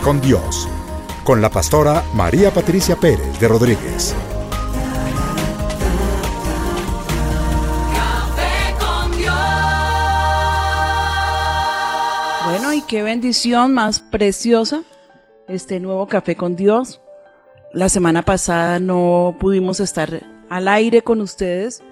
[0.00, 0.70] Con Dios,
[1.22, 4.16] con la pastora María Patricia Pérez de Rodríguez.
[12.46, 14.82] Bueno, y qué bendición más preciosa
[15.46, 17.02] este nuevo café con Dios.
[17.74, 21.82] La semana pasada no pudimos estar al aire con ustedes,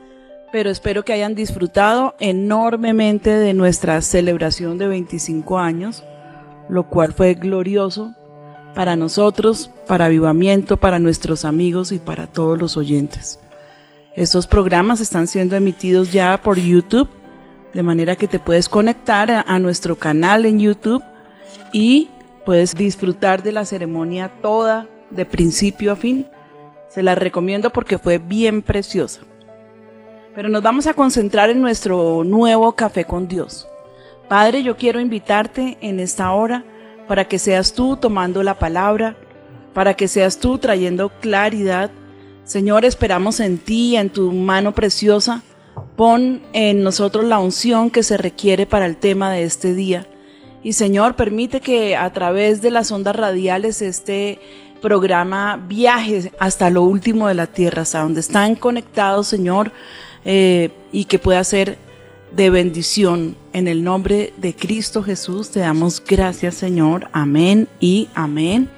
[0.52, 6.02] pero espero que hayan disfrutado enormemente de nuestra celebración de 25 años,
[6.70, 8.14] lo cual fue glorioso
[8.74, 13.40] para nosotros, para Avivamiento, para nuestros amigos y para todos los oyentes.
[14.14, 17.08] Estos programas están siendo emitidos ya por YouTube,
[17.74, 21.02] de manera que te puedes conectar a, nuestro canal en YouTube
[21.72, 22.08] y
[22.44, 26.26] puedes disfrutar de la ceremonia toda, de principio a fin.
[26.88, 29.20] Se la recomiendo porque fue bien preciosa.
[30.34, 33.68] Pero nos vamos a concentrar en nuestro nuevo café con Dios.
[34.30, 36.62] Padre, yo quiero invitarte en esta hora
[37.08, 39.16] para que seas tú tomando la palabra,
[39.74, 41.90] para que seas tú trayendo claridad.
[42.44, 45.42] Señor, esperamos en ti, en tu mano preciosa.
[45.96, 50.06] Pon en nosotros la unción que se requiere para el tema de este día.
[50.62, 54.38] Y Señor, permite que a través de las ondas radiales este
[54.80, 59.72] programa viaje hasta lo último de la tierra, hasta donde están conectados, Señor,
[60.24, 61.89] eh, y que pueda ser
[62.32, 63.36] de bendición.
[63.52, 67.08] En el nombre de Cristo Jesús te damos gracias, Señor.
[67.12, 68.70] Amén y amén.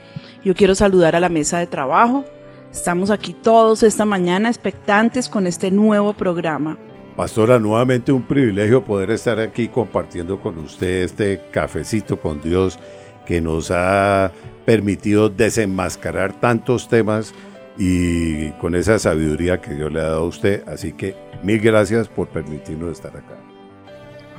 [0.45, 2.25] Yo quiero saludar a la mesa de trabajo.
[2.73, 6.79] Estamos aquí todos esta mañana expectantes con este nuevo programa.
[7.17, 12.79] Pastora, nuevamente un privilegio poder estar aquí compartiendo con usted este cafecito con Dios
[13.27, 14.33] que nos ha
[14.65, 17.35] permitido desenmascarar tantos temas
[17.77, 20.67] y con esa sabiduría que Dios le ha dado a usted.
[20.67, 23.42] Así que mil gracias por permitirnos estar acá.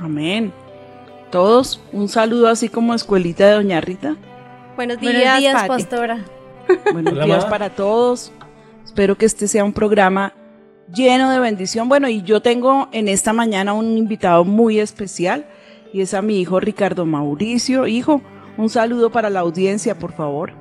[0.04, 0.52] Amén.
[1.30, 4.16] Todos, un saludo así como escuelita de Doña Rita.
[4.76, 5.68] Buenos Buenos días, días, Pati.
[5.68, 6.18] pastora.
[6.92, 7.48] Buenos Hola, días ma.
[7.50, 8.30] para todos.
[8.84, 10.34] Espero que este sea un programa
[10.94, 11.88] lleno de bendición.
[11.88, 15.46] Bueno, y yo tengo en esta mañana un invitado muy especial
[15.90, 17.86] y es a mi hijo Ricardo Mauricio.
[17.86, 18.20] Hijo,
[18.58, 20.52] un saludo para la audiencia, por favor.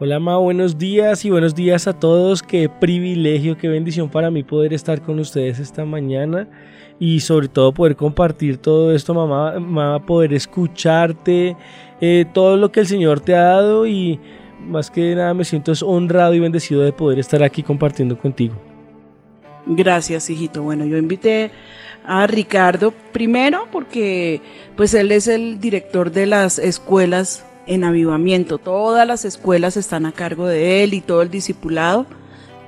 [0.00, 2.42] Hola Ma, buenos días y buenos días a todos.
[2.42, 6.48] Qué privilegio, qué bendición para mí poder estar con ustedes esta mañana
[6.98, 11.56] y sobre todo poder compartir todo esto, mamá, mamá poder escucharte,
[12.00, 14.18] eh, todo lo que el Señor te ha dado y
[14.66, 18.54] más que nada me siento honrado y bendecido de poder estar aquí compartiendo contigo.
[19.66, 20.62] Gracias, hijito.
[20.62, 21.50] Bueno, yo invité
[22.04, 24.40] a Ricardo primero porque
[24.76, 28.58] pues él es el director de las escuelas en avivamiento.
[28.58, 32.06] Todas las escuelas están a cargo de él y todo el discipulado.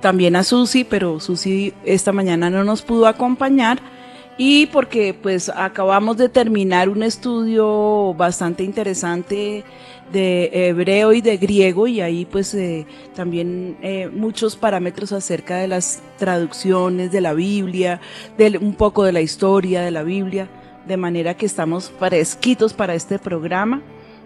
[0.00, 3.81] También a Susi, pero Susi esta mañana no nos pudo acompañar
[4.38, 9.65] y porque pues acabamos de terminar un estudio bastante interesante
[10.13, 15.66] de hebreo y de griego y ahí pues eh, también eh, muchos parámetros acerca de
[15.66, 18.01] las traducciones de la Biblia,
[18.39, 20.48] de un poco de la historia de la Biblia,
[20.86, 23.83] de manera que estamos fresquitos para este programa.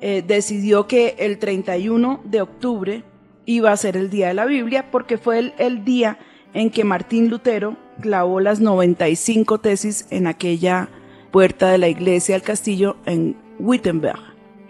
[0.00, 3.04] eh, decidió que el 31 de octubre
[3.44, 6.18] iba a ser el día de la Biblia porque fue el día
[6.54, 10.88] en que Martín Lutero clavó las 95 tesis en aquella
[11.30, 14.20] puerta de la iglesia del castillo en Wittenberg.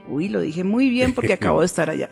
[0.08, 2.08] Uy, lo dije muy bien porque acabo de estar allá.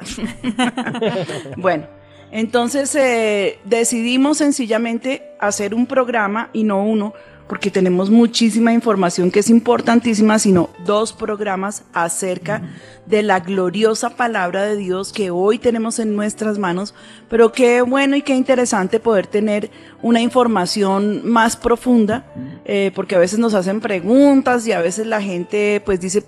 [1.57, 1.87] bueno,
[2.31, 7.15] entonces eh, decidimos sencillamente hacer un programa y no uno,
[7.51, 12.63] porque tenemos muchísima información que es importantísima, sino dos programas acerca
[13.07, 16.95] de la gloriosa palabra de Dios que hoy tenemos en nuestras manos,
[17.29, 19.69] pero qué bueno y qué interesante poder tener
[20.01, 22.25] una información más profunda,
[22.67, 26.23] eh, porque a veces nos hacen preguntas y a veces la gente pues dice,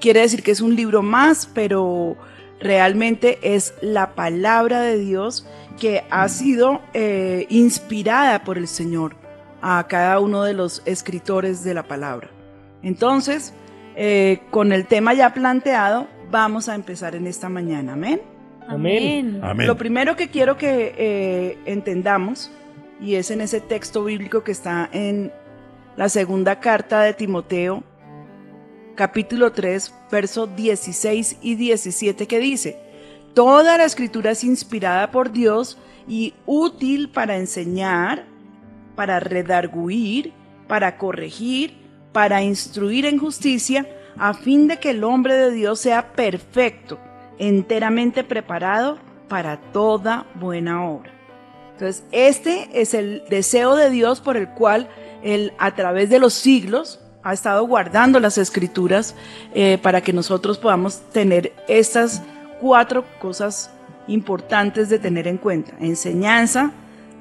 [0.00, 2.16] quiere decir que es un libro más, pero
[2.60, 5.44] realmente es la palabra de Dios
[5.80, 9.16] que ha sido eh, inspirada por el Señor
[9.62, 12.28] a cada uno de los escritores de la palabra.
[12.82, 13.52] Entonces,
[13.96, 17.94] eh, con el tema ya planteado, vamos a empezar en esta mañana.
[17.94, 18.20] Amén.
[18.68, 19.40] Amén.
[19.42, 19.66] Amén.
[19.66, 22.50] Lo primero que quiero que eh, entendamos,
[23.00, 25.32] y es en ese texto bíblico que está en
[25.96, 27.82] la segunda carta de Timoteo,
[28.94, 32.88] capítulo 3, versos 16 y 17, que dice,
[33.34, 35.78] Toda la escritura es inspirada por Dios
[36.08, 38.26] y útil para enseñar,
[38.98, 40.32] para redarguir,
[40.66, 41.78] para corregir,
[42.10, 43.86] para instruir en justicia,
[44.18, 46.98] a fin de que el hombre de Dios sea perfecto,
[47.38, 48.98] enteramente preparado
[49.28, 51.12] para toda buena obra.
[51.74, 54.88] Entonces, este es el deseo de Dios por el cual
[55.22, 59.14] Él a través de los siglos ha estado guardando las escrituras
[59.54, 62.20] eh, para que nosotros podamos tener estas
[62.60, 63.70] cuatro cosas
[64.08, 65.74] importantes de tener en cuenta.
[65.78, 66.72] Enseñanza,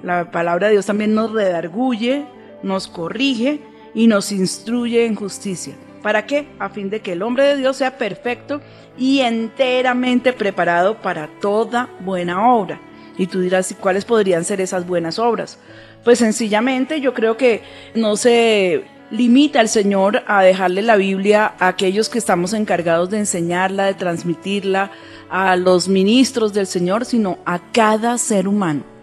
[0.04, 2.26] la palabra de Dios también nos redarguye,
[2.64, 3.62] nos corrige
[3.94, 5.76] y nos instruye en justicia.
[6.02, 6.48] ¿Para qué?
[6.60, 8.62] A fin de que el hombre de Dios sea perfecto
[8.98, 12.80] y enteramente preparado para toda buena obra.
[13.18, 15.58] Y tú dirás, ¿y cuáles podrían ser esas buenas obras?
[16.04, 17.64] Pues sencillamente yo creo que
[17.96, 23.20] no se limita el Señor a dejarle la Biblia a aquellos que estamos encargados de
[23.20, 24.92] enseñarla, de transmitirla,
[25.30, 28.97] a los ministros del Señor, sino a cada ser humano.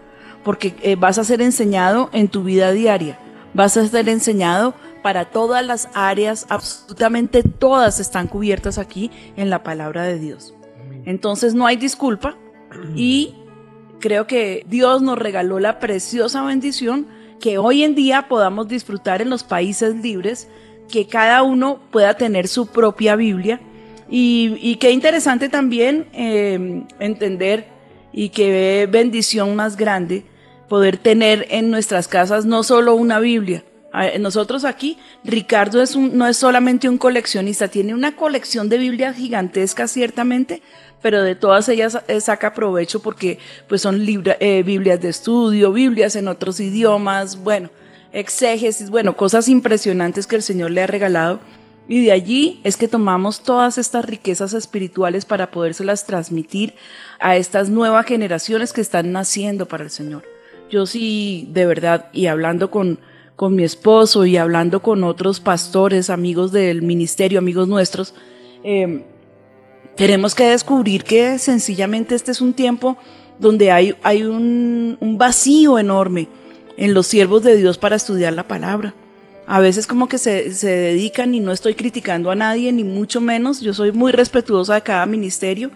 [0.45, 3.19] Porque eh, vas a ser enseñado en tu vida diaria,
[3.53, 9.61] vas a ser enseñado para todas las áreas, absolutamente todas están cubiertas aquí en la
[9.61, 10.53] palabra de Dios.
[11.05, 12.37] Entonces no hay disculpa
[12.95, 13.35] y
[13.99, 17.07] creo que Dios nos regaló la preciosa bendición
[17.39, 20.47] que hoy en día podamos disfrutar en los países libres,
[20.89, 23.59] que cada uno pueda tener su propia Biblia.
[24.09, 27.67] Y, y qué interesante también eh, entender
[28.13, 30.25] y qué bendición más grande
[30.67, 33.63] poder tener en nuestras casas no solo una Biblia.
[34.19, 39.15] Nosotros aquí, Ricardo es un- no es solamente un coleccionista, tiene una colección de Biblias
[39.15, 40.61] gigantescas ciertamente,
[41.01, 45.71] pero de todas ellas eh, saca provecho porque pues son libra- eh, Biblias de estudio,
[45.71, 47.69] Biblias en otros idiomas, bueno,
[48.11, 51.39] exégesis, bueno, cosas impresionantes que el Señor le ha regalado.
[51.87, 56.73] Y de allí es que tomamos todas estas riquezas espirituales para podérselas transmitir
[57.19, 60.34] a estas nuevas generaciones que están naciendo para el Señor.
[60.69, 62.99] Yo sí, de verdad, y hablando con,
[63.35, 68.13] con mi esposo y hablando con otros pastores, amigos del ministerio, amigos nuestros,
[68.63, 69.03] eh,
[69.95, 72.97] tenemos que descubrir que sencillamente este es un tiempo
[73.39, 76.27] donde hay, hay un, un vacío enorme
[76.77, 78.93] en los siervos de Dios para estudiar la palabra.
[79.47, 83.21] A veces como que se, se dedican y no estoy criticando a nadie, ni mucho
[83.21, 83.61] menos.
[83.61, 85.69] Yo soy muy respetuosa de cada ministerio.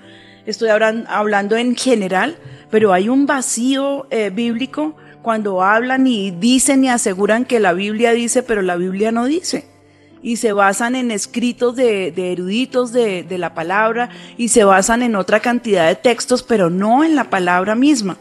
[0.50, 2.36] Estoy hablan- hablando en general,
[2.72, 8.13] pero hay un vacío eh, bíblico cuando hablan y dicen y aseguran que la Biblia
[8.13, 9.68] dice, pero la Biblia no dice.
[10.24, 15.39] Y se basan en escritos de, eruditos de la palabra y se basan en otra
[15.39, 18.18] cantidad de textos, pero no en la palabra misma.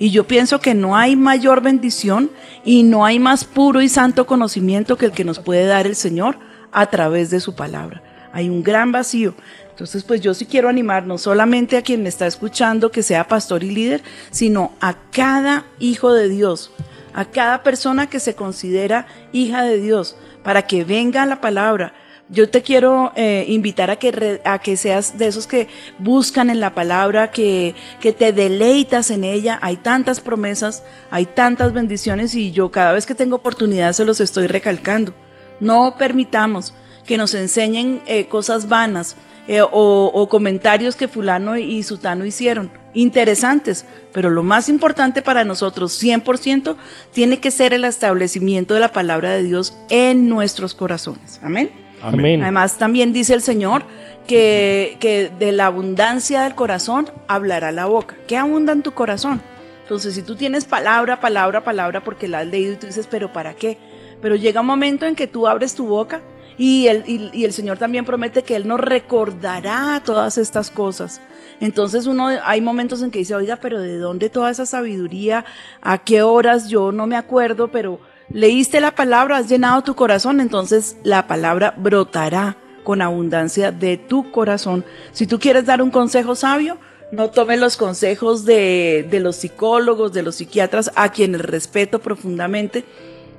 [0.00, 2.28] Y yo pienso que no hay mayor bendición
[2.64, 5.94] y no hay más puro y santo conocimiento que el que nos puede dar el
[5.94, 6.38] Señor
[6.72, 8.02] a través de su palabra.
[8.32, 9.34] Hay un gran vacío.
[9.78, 13.28] Entonces, pues yo sí quiero animar no solamente a quien me está escuchando que sea
[13.28, 16.72] pastor y líder, sino a cada hijo de Dios,
[17.14, 21.94] a cada persona que se considera hija de Dios, para que venga la palabra.
[22.28, 25.68] Yo te quiero eh, invitar a que, a que seas de esos que
[26.00, 29.60] buscan en la palabra, que, que te deleitas en ella.
[29.62, 34.18] Hay tantas promesas, hay tantas bendiciones y yo cada vez que tengo oportunidad se los
[34.18, 35.14] estoy recalcando.
[35.60, 36.74] No permitamos
[37.06, 39.14] que nos enseñen eh, cosas vanas
[39.48, 42.70] eh, o, o comentarios que fulano y sutano hicieron.
[42.92, 46.76] Interesantes, pero lo más importante para nosotros, 100%,
[47.12, 51.40] tiene que ser el establecimiento de la palabra de Dios en nuestros corazones.
[51.42, 51.70] Amén.
[52.02, 52.42] Amén.
[52.42, 53.84] Además, también dice el Señor
[54.26, 58.16] que, que de la abundancia del corazón hablará la boca.
[58.26, 59.40] ¿Qué abunda en tu corazón?
[59.82, 63.32] Entonces, si tú tienes palabra, palabra, palabra, porque la has leído y tú dices, pero
[63.32, 63.78] ¿para qué?
[64.20, 66.20] Pero llega un momento en que tú abres tu boca
[66.58, 71.20] y el, y, el Señor también promete que Él nos recordará todas estas cosas.
[71.60, 75.44] Entonces uno hay momentos en que dice, oiga, pero ¿de dónde toda esa sabiduría?
[75.80, 76.68] ¿A qué horas?
[76.68, 81.74] Yo no me acuerdo, pero leíste la palabra, has llenado tu corazón, entonces la palabra
[81.76, 84.84] brotará con abundancia de tu corazón.
[85.12, 86.78] Si tú quieres dar un consejo sabio,
[87.12, 92.84] no tome los consejos de, de los psicólogos, de los psiquiatras, a quienes respeto profundamente,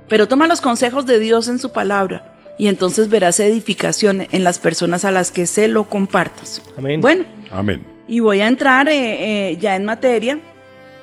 [0.08, 4.60] pero toma los consejos de Dios en su palabra y entonces verás edificación en las
[4.60, 6.62] personas a las que se lo compartas.
[6.78, 7.00] Amén.
[7.00, 7.84] Bueno, Amén.
[8.06, 10.40] y voy a entrar eh, eh, ya en materia,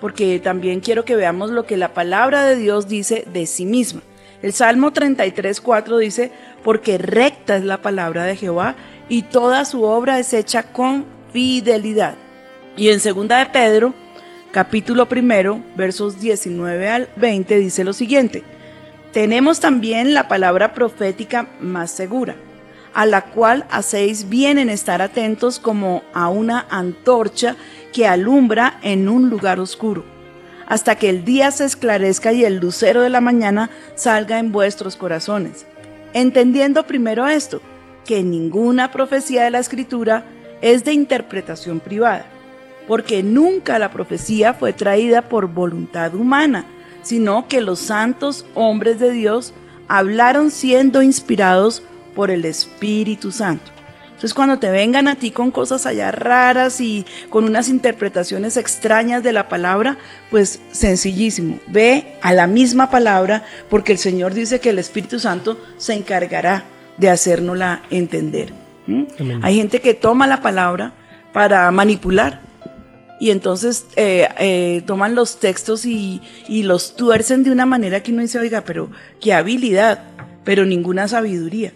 [0.03, 4.03] porque también quiero que veamos lo que la palabra de Dios dice de sí misma.
[4.43, 6.31] El Salmo 33, 4 dice,
[6.63, 8.77] porque recta es la palabra de Jehová
[9.09, 12.17] y toda su obra es hecha con fidelidad.
[12.77, 13.95] Y en segunda de Pedro,
[14.53, 18.45] capítulo primero, versos 19 al 20, dice lo siguiente.
[19.17, 22.37] Tenemos también la palabra profética más segura,
[22.93, 27.57] a la cual hacéis bien en estar atentos como a una antorcha
[27.95, 30.05] que alumbra en un lugar oscuro,
[30.67, 34.97] hasta que el día se esclarezca y el lucero de la mañana salga en vuestros
[34.97, 35.65] corazones.
[36.13, 37.63] Entendiendo primero esto,
[38.05, 40.25] que ninguna profecía de la escritura
[40.61, 42.27] es de interpretación privada,
[42.87, 46.67] porque nunca la profecía fue traída por voluntad humana,
[47.07, 49.55] sino que los santos hombres de Dios
[49.87, 51.85] hablaron siendo inspirados
[52.17, 53.71] por el Espíritu Santo.
[54.07, 59.23] Entonces cuando te vengan a ti con cosas allá raras y con unas interpretaciones extrañas
[59.23, 59.99] de la palabra,
[60.31, 65.61] pues sencillísimo, ve a la misma palabra porque el Señor dice que el Espíritu Santo
[65.77, 66.65] se encargará
[66.97, 68.53] de hacérnosla entender.
[68.89, 69.05] ¿Mm?
[69.43, 70.93] Hay gente que toma la palabra
[71.33, 72.41] para manipular,
[73.19, 78.13] y entonces eh, eh, toman los textos y, y los tuercen de una manera que
[78.13, 80.05] uno dice, oiga, pero qué habilidad,
[80.45, 81.73] pero ninguna sabiduría.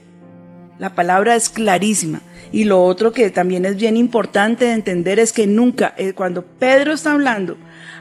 [0.79, 2.23] La palabra es clarísima.
[2.53, 6.45] Y lo otro que también es bien importante de entender es que nunca, eh, cuando
[6.45, 7.57] Pedro está hablando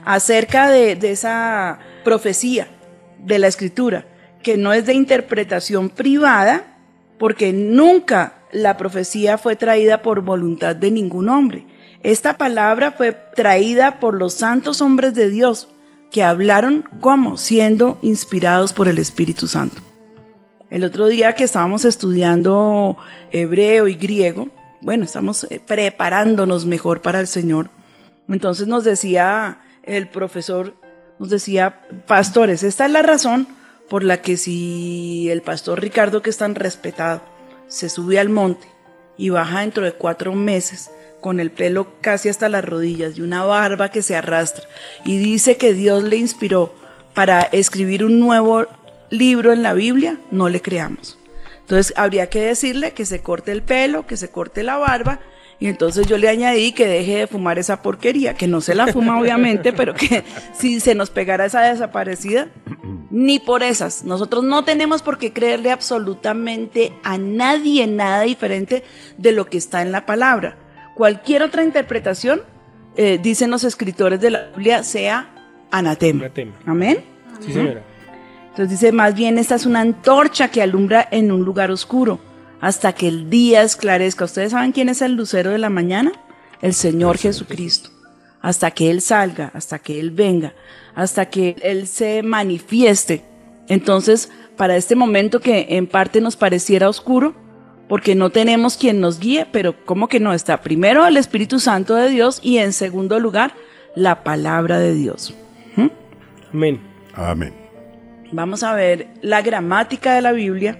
[0.06, 2.68] acerca de, de esa profecía
[3.20, 4.06] de la escritura,
[4.42, 6.78] que no es de interpretación privada,
[7.18, 11.66] porque nunca la profecía fue traída por voluntad de ningún hombre.
[12.02, 15.68] Esta palabra fue traída por los santos hombres de Dios
[16.12, 19.82] que hablaron como siendo inspirados por el Espíritu Santo.
[20.70, 22.98] El otro día que estábamos estudiando
[23.32, 24.48] hebreo y griego,
[24.82, 27.70] bueno, estamos eh, preparándonos mejor para el Señor.
[28.30, 30.76] Entonces nos decía el profesor,
[31.20, 33.48] nos decía, pastores, esta es la razón
[33.90, 37.22] por la que si el pastor Ricardo, que es tan respetado,
[37.68, 38.68] se sube al monte
[39.18, 40.92] y baja dentro de cuatro meses
[41.22, 44.66] con el pelo casi hasta las rodillas y una barba que se arrastra
[45.06, 46.74] y dice que Dios le inspiró
[47.14, 48.66] para escribir un nuevo
[49.10, 51.18] libro en la Biblia, no le creamos.
[51.62, 55.20] Entonces habría que decirle que se corte el pelo, que se corte la barba
[55.60, 58.88] y entonces yo le añadí que deje de fumar esa porquería, que no se la
[58.88, 60.24] fuma obviamente, pero que
[60.54, 62.48] si se nos pegara esa desaparecida,
[63.12, 64.04] ni por esas.
[64.06, 68.84] Nosotros no tenemos por qué creerle absolutamente a nadie nada diferente
[69.18, 70.58] de lo que está en la palabra.
[71.00, 72.42] Cualquier otra interpretación,
[72.98, 75.30] eh, dicen los escritores de la Biblia, sea
[75.72, 76.26] anatema.
[76.26, 76.52] Anatema.
[76.66, 76.98] Amén.
[77.40, 77.84] Sí, señora.
[78.50, 82.20] Entonces dice, más bien esta es una antorcha que alumbra en un lugar oscuro
[82.60, 84.26] hasta que el día esclarezca.
[84.26, 86.12] ¿Ustedes saben quién es el lucero de la mañana?
[86.62, 87.92] El Señor Jesucristo.
[88.42, 90.54] hasta que Él salga, hasta que Él venga,
[90.96, 93.24] hasta que Él se manifieste.
[93.70, 97.36] Entonces, para este momento que en parte nos pareciera oscuro,
[97.90, 100.32] porque no tenemos quien nos guíe, pero ¿cómo que no?
[100.32, 103.54] Está primero el Espíritu Santo de Dios y en segundo lugar
[103.96, 105.34] la palabra de Dios.
[106.54, 106.80] Amén.
[107.14, 107.54] Amén.
[108.32, 110.80] Vamos a ver la gramática de la Biblia.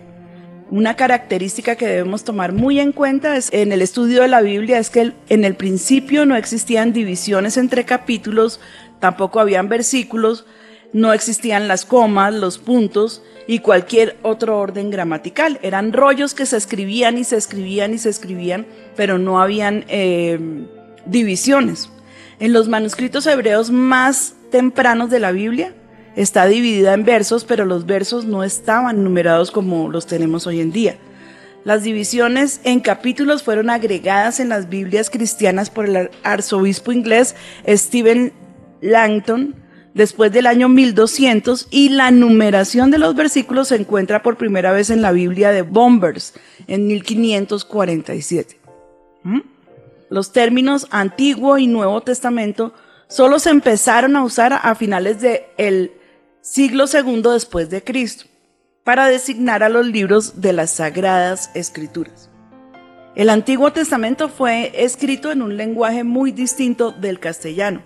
[0.72, 4.78] Una característica que debemos tomar muy en cuenta es, en el estudio de la Biblia
[4.78, 8.60] es que el- en el principio no existían divisiones entre capítulos,
[9.00, 10.46] tampoco habían versículos,
[10.94, 15.60] no existían las comas, los puntos y cualquier otro orden gramatical.
[15.62, 18.66] Eran rollos que se escribían y se escribían y se escribían,
[18.96, 20.40] pero no habían eh,
[21.06, 21.90] divisiones.
[22.40, 25.74] En los manuscritos hebreos más tempranos de la Biblia
[26.16, 30.72] está dividida en versos, pero los versos no estaban numerados como los tenemos hoy en
[30.72, 30.98] día.
[31.66, 37.36] Las divisiones en capítulos fueron agregadas en las Biblias cristianas por el arzobispo inglés
[37.68, 38.32] Stephen
[38.82, 39.56] Langton
[39.94, 44.90] después del año 1200 y la numeración de los versículos se encuentra por primera vez
[44.90, 46.34] en la Biblia de Bombers
[46.68, 48.60] en 1547.
[49.24, 49.40] ¿Mm?
[50.10, 52.74] Los términos Antiguo y Nuevo Testamento
[53.08, 55.92] solo se empezaron a usar a finales del
[56.42, 58.26] siglo II después de Cristo
[58.84, 62.30] para designar a los libros de las Sagradas Escrituras.
[63.16, 67.82] El Antiguo Testamento fue escrito en un lenguaje muy distinto del castellano,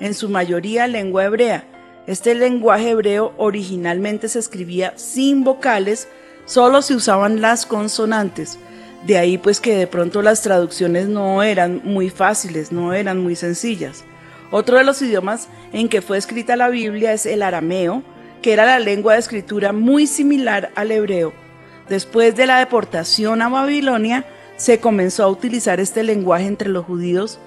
[0.00, 1.64] en su mayoría lengua hebrea.
[2.06, 6.08] Este lenguaje hebreo originalmente se escribía sin vocales,
[6.44, 8.58] solo se usaban las consonantes.
[9.06, 13.36] De ahí pues que de pronto las traducciones no eran muy fáciles, no eran muy
[13.36, 14.04] sencillas.
[14.50, 18.02] Otro de los idiomas en que fue escrita la Biblia es el arameo,
[18.42, 21.32] que era la lengua de escritura muy similar al hebreo.
[21.88, 24.24] Después de la deportación a Babilonia,
[24.56, 27.38] se comenzó a utilizar este lenguaje entre los judíos,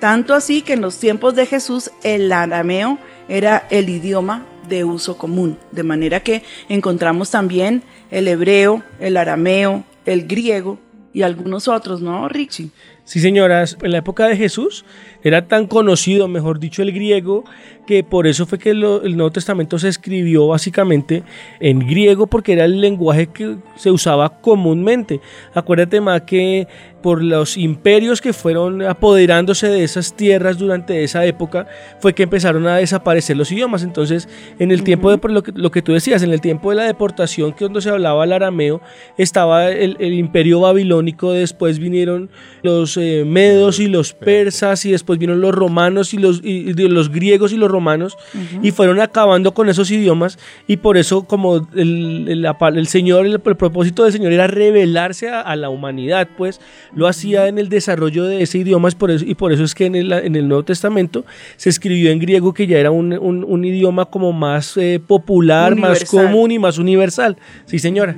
[0.00, 2.98] tanto así que en los tiempos de Jesús el arameo
[3.28, 9.84] era el idioma de uso común, de manera que encontramos también el hebreo, el arameo,
[10.06, 10.78] el griego
[11.12, 12.70] y algunos otros, ¿no, Richie?
[13.04, 14.84] Sí, señoras, en la época de Jesús
[15.22, 17.44] era tan conocido, mejor dicho, el griego,
[17.86, 21.22] que por eso fue que lo- el Nuevo Testamento se escribió básicamente
[21.60, 25.20] en griego, porque era el lenguaje que se usaba comúnmente.
[25.54, 26.66] Acuérdate más que
[27.02, 31.66] por los imperios que fueron apoderándose de esas tierras durante esa época,
[32.00, 33.82] fue que empezaron a desaparecer los idiomas.
[33.82, 34.26] Entonces,
[34.58, 36.84] en el tiempo de lo que, lo que tú decías, en el tiempo de la
[36.84, 38.80] deportación, que donde se hablaba el arameo,
[39.18, 42.30] estaba el, el imperio babilónico, después vinieron
[42.62, 46.72] los eh, medos y los persas, y después vinieron los romanos y los, y- y
[46.88, 48.16] los griegos y los romanos,
[48.62, 53.56] y fueron acabando con esos idiomas, y por eso como el, el- Señor, el, el
[53.56, 56.60] propósito del Señor era revelarse a, a la humanidad, pues
[56.94, 59.74] lo hacía en el desarrollo de ese idioma, es por eso, y por eso es
[59.74, 61.24] que en el, en el Nuevo Testamento
[61.56, 65.74] se escribió en griego, que ya era un, un- un idioma como más eh, popular,
[65.76, 67.36] más común y más universal.
[67.66, 68.14] Sí, señora.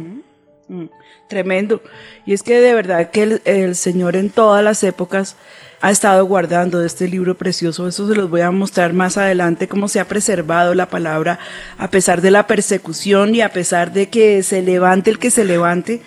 [0.69, 0.85] Mm,
[1.29, 1.83] Tremendo.
[2.25, 5.37] Y es que de verdad que el, el Señor en todas las épocas
[5.81, 7.89] ha estado guardando este libro precioso.
[7.89, 11.39] Eso se los voy a mostrar más adelante, cómo se ha preservado la palabra
[11.79, 15.45] a pesar de la persecución y a pesar de que se levante el que se
[15.45, 16.01] levante.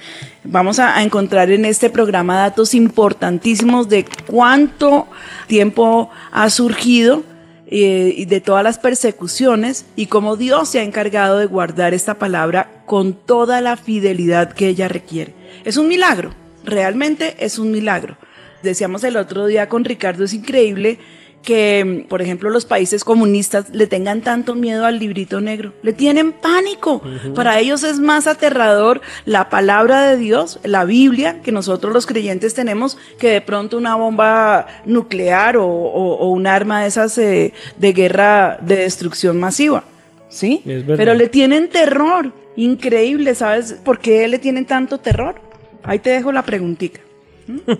[0.44, 5.08] Vamos a, a encontrar en este programa datos importantísimos de cuánto
[5.48, 7.24] tiempo ha surgido
[7.72, 12.84] y de todas las persecuciones y cómo Dios se ha encargado de guardar esta palabra
[12.86, 15.34] con toda la fidelidad que ella requiere.
[15.66, 18.18] Es un milagro, realmente es un milagro.
[18.64, 21.00] Decíamos el otro día con Ricardo, es increíble
[21.44, 25.74] que, por ejemplo, los países comunistas le tengan tanto miedo al librito negro.
[25.82, 27.02] Le tienen pánico.
[27.34, 32.54] Para ellos es más aterrador la palabra de Dios, la Biblia, que nosotros los creyentes
[32.54, 37.54] tenemos, que de pronto una bomba nuclear o, o- o un arma de esas eh,
[37.78, 39.84] de guerra de destrucción masiva.
[40.28, 40.62] ¿Sí?
[40.98, 42.32] Pero le tienen terror.
[42.56, 45.36] Increíble, ¿sabes por qué le tienen tanto terror?
[45.84, 47.00] Ahí te dejo la preguntita.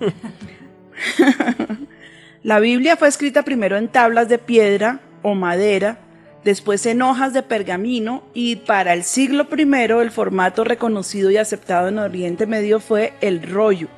[2.42, 5.98] La Biblia fue escrita primero en tablas de piedra o madera,
[6.46, 9.62] después en hojas de pergamino y para el siglo I
[10.02, 13.90] el formato reconocido y aceptado en Oriente Medio fue el rollo.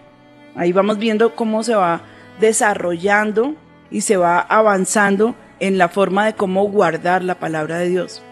[0.55, 2.01] Ahí vamos viendo cómo se va
[2.39, 3.53] desarrollando
[3.91, 8.23] y se va avanzando en la forma de cómo guardar la palabra de Dios.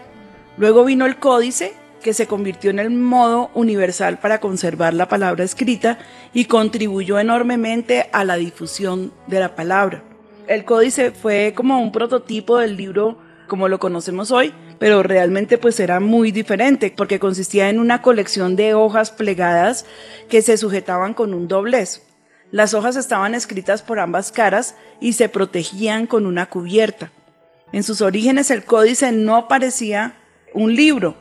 [0.56, 5.44] Luego vino el códice, que se convirtió en el modo universal para conservar la palabra
[5.44, 5.98] escrita
[6.32, 10.02] y contribuyó enormemente a la difusión de la palabra.
[10.46, 13.18] El códice fue como un prototipo del libro
[13.50, 18.56] como lo conocemos hoy, pero realmente pues era muy diferente porque consistía en una colección
[18.56, 19.84] de hojas plegadas
[20.28, 22.02] que se sujetaban con un doblez.
[22.52, 27.10] Las hojas estaban escritas por ambas caras y se protegían con una cubierta.
[27.72, 30.14] En sus orígenes el códice no parecía
[30.54, 31.16] un libro,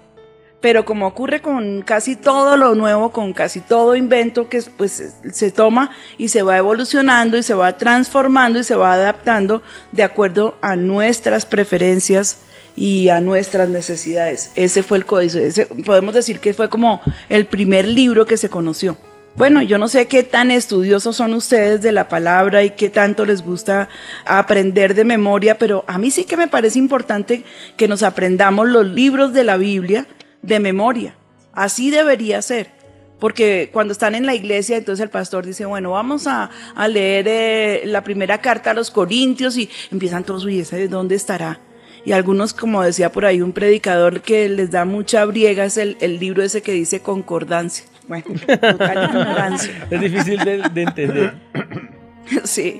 [0.61, 5.51] pero como ocurre con casi todo lo nuevo, con casi todo invento que pues se
[5.51, 9.61] toma y se va evolucionando y se va transformando y se va adaptando
[9.93, 12.39] de acuerdo a nuestras preferencias
[12.75, 14.51] y a nuestras necesidades.
[14.55, 15.47] Ese fue el códice.
[15.47, 18.97] Ese- podemos decir que fue como el primer libro que se conoció.
[19.35, 23.25] Bueno, yo no sé qué tan estudiosos son ustedes de la palabra y qué tanto
[23.25, 23.87] les gusta
[24.25, 27.43] aprender de memoria, pero a mí sí que me parece importante
[27.77, 30.05] que nos aprendamos los libros de la Biblia
[30.41, 31.15] de memoria.
[31.53, 32.71] Así debería ser.
[33.19, 37.25] Porque cuando están en la iglesia, entonces el pastor dice, bueno, vamos a, a leer
[37.27, 41.59] eh, la primera carta a los Corintios y empiezan todos, uy, ¿ese de dónde estará?
[42.05, 45.97] Y algunos, como decía por ahí un predicador que les da mucha briega, es el,
[45.99, 47.85] el libro ese que dice concordancia.
[48.07, 49.87] Bueno, total ignorancia.
[49.89, 51.33] Es difícil de, de entender.
[52.43, 52.79] Sí.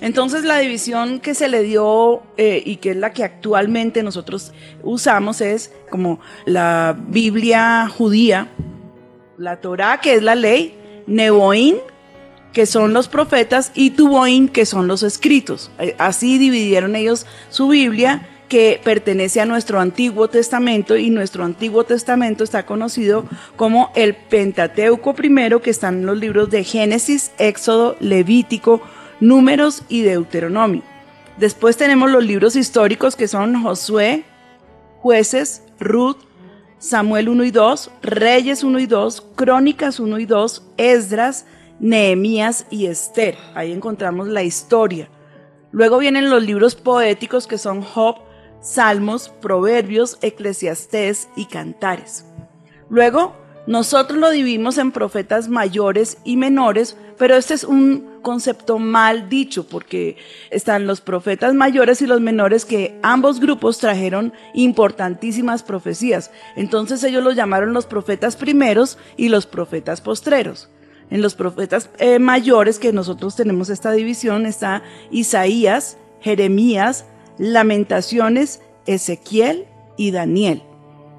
[0.00, 4.52] Entonces la división que se le dio eh, y que es la que actualmente nosotros
[4.82, 8.48] usamos es como la Biblia judía,
[9.38, 10.74] la Torá, que es la ley,
[11.06, 11.76] Neboín,
[12.52, 15.70] que son los profetas, y Tuboín, que son los escritos.
[15.78, 21.84] Eh, Así dividieron ellos su Biblia, que pertenece a nuestro Antiguo Testamento, y nuestro Antiguo
[21.84, 23.24] Testamento está conocido
[23.56, 28.80] como el Pentateuco primero, que están en los libros de Génesis, Éxodo, Levítico,
[29.20, 30.82] Números y Deuteronomio.
[31.38, 34.24] Después tenemos los libros históricos que son Josué,
[35.00, 36.18] Jueces, Ruth,
[36.78, 41.46] Samuel 1 y 2, Reyes 1 y 2, Crónicas 1 y 2, Esdras,
[41.80, 43.36] Nehemías y Esther.
[43.54, 45.08] Ahí encontramos la historia.
[45.72, 48.16] Luego vienen los libros poéticos que son Job,
[48.60, 52.26] Salmos, Proverbios, Eclesiastés y Cantares.
[52.88, 53.34] Luego,
[53.66, 59.68] nosotros lo dividimos en profetas mayores y menores, pero este es un concepto mal dicho
[59.68, 60.16] porque
[60.50, 66.32] están los profetas mayores y los menores que ambos grupos trajeron importantísimas profecías.
[66.56, 70.68] Entonces ellos los llamaron los profetas primeros y los profetas postreros.
[71.10, 74.82] En los profetas eh, mayores que nosotros tenemos esta división está
[75.12, 77.04] Isaías, Jeremías,
[77.38, 80.62] Lamentaciones, Ezequiel y Daniel.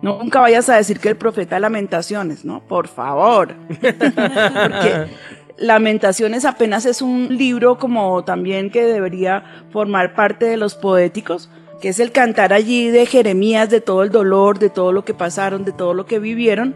[0.01, 2.61] Nunca vayas a decir que el profeta Lamentaciones, ¿no?
[2.61, 3.55] Por favor.
[5.57, 11.89] Lamentaciones apenas es un libro como también que debería formar parte de los poéticos, que
[11.89, 15.63] es el cantar allí de Jeremías, de todo el dolor, de todo lo que pasaron,
[15.63, 16.75] de todo lo que vivieron,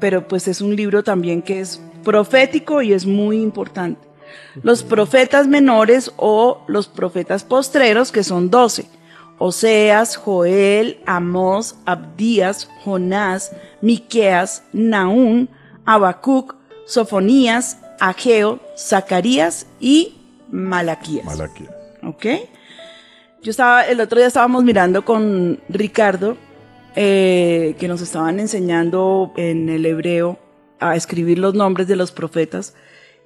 [0.00, 4.06] pero pues es un libro también que es profético y es muy importante.
[4.62, 8.86] Los profetas menores o los profetas postreros, que son doce.
[9.38, 15.48] Oseas, Joel, Amós, Abdías, Jonás, Miqueas, Naún,
[15.84, 16.54] Habacuc,
[16.86, 20.14] Sofonías, Ageo, Zacarías y
[20.50, 21.24] Malaquías.
[21.24, 21.74] Malaquías.
[22.02, 22.26] ¿Ok?
[23.42, 26.36] Yo estaba, el otro día estábamos mirando con Ricardo,
[26.94, 30.38] eh, que nos estaban enseñando en el hebreo
[30.80, 32.74] a escribir los nombres de los profetas.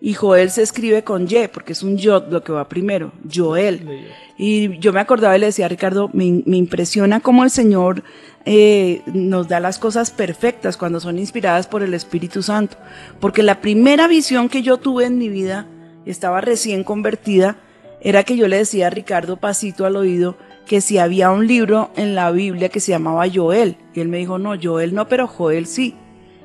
[0.00, 4.06] Y Joel se escribe con Y, porque es un yod lo que va primero, Joel.
[4.38, 8.02] Y yo me acordaba y le decía a Ricardo, me, me impresiona cómo el Señor
[8.44, 12.76] eh, nos da las cosas perfectas cuando son inspiradas por el Espíritu Santo.
[13.20, 15.66] Porque la primera visión que yo tuve en mi vida,
[16.06, 17.56] estaba recién convertida,
[18.00, 21.90] era que yo le decía a Ricardo pasito al oído que si había un libro
[21.96, 23.76] en la Biblia que se llamaba Joel.
[23.94, 25.94] Y él me dijo, no, Joel no, pero Joel sí.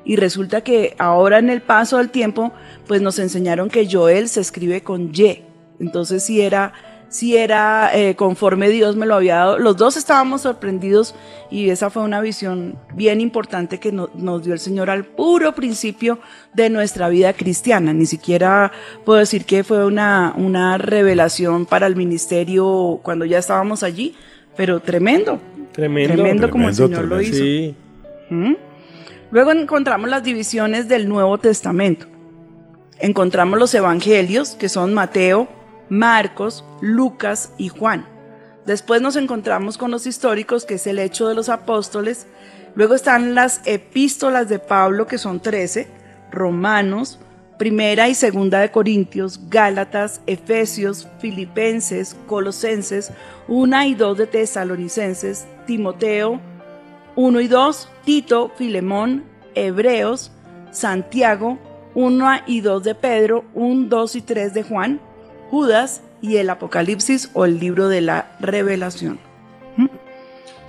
[0.04, 2.52] Y resulta que ahora en el paso del tiempo,
[2.88, 5.44] pues nos enseñaron que Joel se escribe con Y.
[5.80, 6.74] Entonces sí era,
[7.16, 9.58] sí era eh, conforme Dios me lo había dado.
[9.60, 11.16] Los dos estábamos sorprendidos
[11.50, 15.54] y esa fue una visión bien importante que no- nos dio el Señor al puro
[15.56, 16.20] principio
[16.54, 17.94] de nuestra vida cristiana.
[17.94, 18.72] Ni siquiera
[19.06, 24.16] puedo decir que fue una, una revelación para el ministerio cuando ya estábamos allí,
[24.58, 25.40] pero tremendo.
[25.72, 26.14] Tremendo.
[26.14, 27.38] Tremendo, como el Tremendo, Señor lo tremendo.
[27.38, 27.44] hizo.
[27.44, 27.76] Sí.
[28.30, 28.54] ¿Mm?
[29.32, 32.06] Luego encontramos las divisiones del Nuevo Testamento.
[33.00, 35.48] Encontramos los evangelios, que son Mateo,
[35.90, 38.06] Marcos, Lucas y Juan.
[38.66, 42.26] Después nos encontramos con los históricos, que es el hecho de los apóstoles.
[42.76, 45.88] Luego están las epístolas de Pablo, que son 13,
[46.32, 47.20] Romanos,
[47.58, 53.12] Primera y Segunda de Corintios, Gálatas, Efesios, Filipenses, Colosenses,
[53.48, 56.42] una y dos de Tesalonicenses, Timoteo,
[57.16, 60.32] 1 y 2, Tito, Filemón, Hebreos,
[60.72, 61.58] Santiago,
[61.94, 65.00] 1 y 2 de Pedro, 1, 2 y 3 de Juan,
[65.50, 69.20] Judas y el Apocalipsis o el libro de la revelación.
[69.78, 69.88] ¿Mm?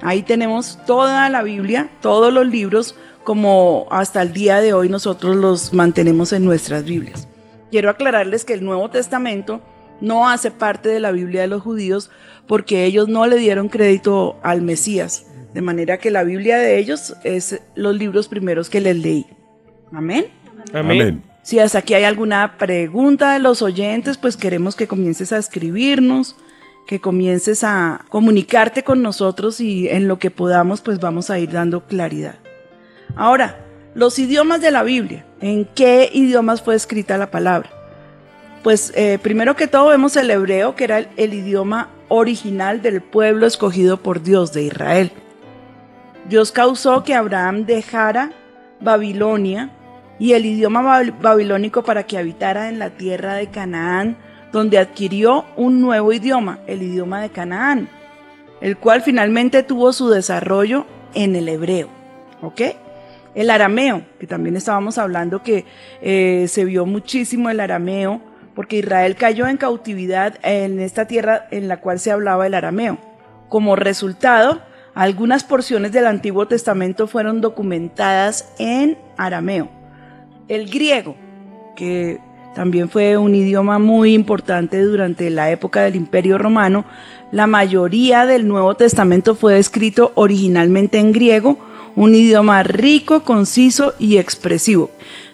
[0.03, 5.37] Ahí tenemos toda la Biblia, todos los libros, como hasta el día de hoy nosotros
[5.37, 7.27] los mantenemos en nuestras Biblias.
[7.71, 9.61] Quiero aclararles que el Nuevo Testamento
[10.01, 12.11] no hace parte de la Biblia de los judíos
[12.47, 15.27] porque ellos no le dieron crédito al Mesías.
[15.55, 19.27] De manera que la Biblia de ellos es los libros primeros que les leí.
[19.93, 20.27] Amén.
[20.75, 21.23] Amén.
[21.47, 26.35] Si hasta aquí hay alguna pregunta de los oyentes, pues queremos que comiences a escribirnos,
[26.89, 31.53] que comiences a comunicarte con nosotros y en lo que podamos, pues vamos a ir
[31.53, 32.35] dando claridad.
[33.15, 35.25] Ahora, los idiomas de la Biblia.
[35.41, 37.71] ¿En qué idiomas fue escrita la palabra?
[38.65, 43.03] Pues eh, primero que todo vemos el hebreo, que era el, el idioma original del
[43.03, 45.13] pueblo escogido por Dios de Israel.
[46.29, 48.33] Dios causó que Abraham dejara
[48.81, 49.76] Babilonia
[50.19, 54.17] y el idioma bab- babilónico para que habitara en la tierra de Canaán,
[54.53, 57.89] donde adquirió un nuevo idioma, el idioma de Canaán,
[58.61, 61.89] el cual finalmente tuvo su desarrollo en el hebreo.
[62.43, 62.61] ¿Ok?
[63.35, 65.67] El arameo, que también estábamos hablando que
[66.01, 68.23] eh, se vio muchísimo el arameo,
[68.55, 72.97] porque Israel cayó en cautividad en esta tierra en la cual se hablaba el arameo.
[73.51, 74.63] Como resultado,
[74.95, 79.69] algunas porciones del Antiguo Testamento fueron documentadas en arameo.
[80.49, 81.17] El griego,
[81.75, 82.21] que
[82.55, 86.85] también fue un idioma muy importante durante la época del Imperio Romano,
[87.33, 91.59] la mayoría del Nuevo Testamento fue escrito originalmente en griego,
[91.97, 94.91] un idioma rico, conciso y expresivo.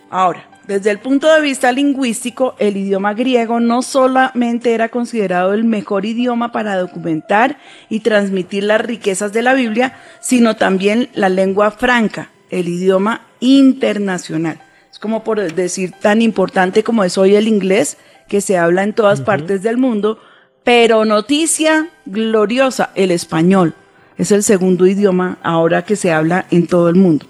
[0.09, 5.65] Ahora, desde el punto de vista lingüístico, el idioma griego no solamente era considerado el
[5.65, 7.59] mejor idioma para documentar
[7.91, 14.59] y transmitir las riquezas de la Biblia, sino también la lengua franca, el idioma internacional.
[14.93, 17.97] Es como por decir tan importante como es hoy el inglés,
[18.29, 20.19] que se habla en todas partes del mundo,
[20.65, 23.75] pero noticia gloriosa, el español.
[24.19, 27.27] Es el segundo idioma ahora que se habla en todo el mundo.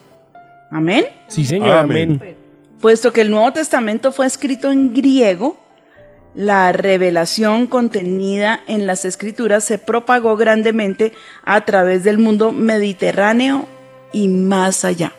[0.72, 1.07] Amén.
[1.29, 1.70] Sí, señor.
[1.70, 2.18] Amén.
[2.20, 2.37] Amén.
[2.81, 5.57] Puesto que el Nuevo Testamento fue escrito en griego,
[6.35, 11.12] la revelación contenida en las escrituras se propagó grandemente
[11.44, 13.66] a través del mundo mediterráneo
[14.12, 15.12] y más allá.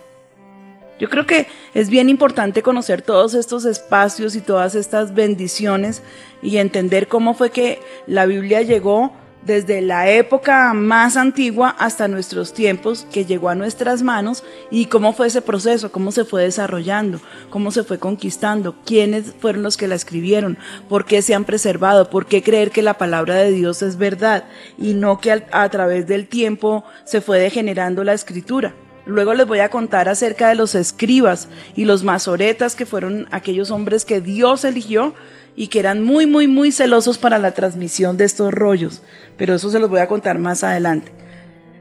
[1.04, 6.02] Yo creo que es bien importante conocer todos estos espacios y todas estas bendiciones
[6.42, 9.12] y entender cómo fue que la Biblia llegó
[9.46, 15.12] desde la época más antigua hasta nuestros tiempos, que llegó a nuestras manos y cómo
[15.12, 19.90] fue ese proceso, cómo se fue desarrollando, cómo se fue conquistando, quiénes fueron los que
[19.90, 23.82] la escribieron, por qué se han preservado, por qué creer que la palabra de Dios
[23.82, 24.46] es verdad
[24.78, 28.74] y no que a través del tiempo se fue degenerando la escritura.
[29.06, 33.72] Luego les voy a contar acerca de los escribas y los masoretas, que fueron aquellos
[33.72, 35.14] hombres que Dios eligió
[35.56, 39.02] y que eran muy, muy, muy celosos para la transmisión de estos rollos.
[39.38, 41.12] Pero eso se los voy a contar más adelante.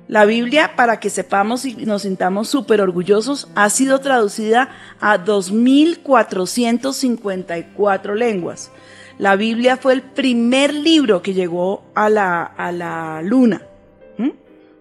[0.09, 4.69] La Biblia, para que sepamos y nos sintamos súper orgullosos, ha sido traducida
[5.01, 8.73] a 2.454 lenguas.
[9.19, 13.63] La Biblia fue el primer libro que llegó a la, a la luna.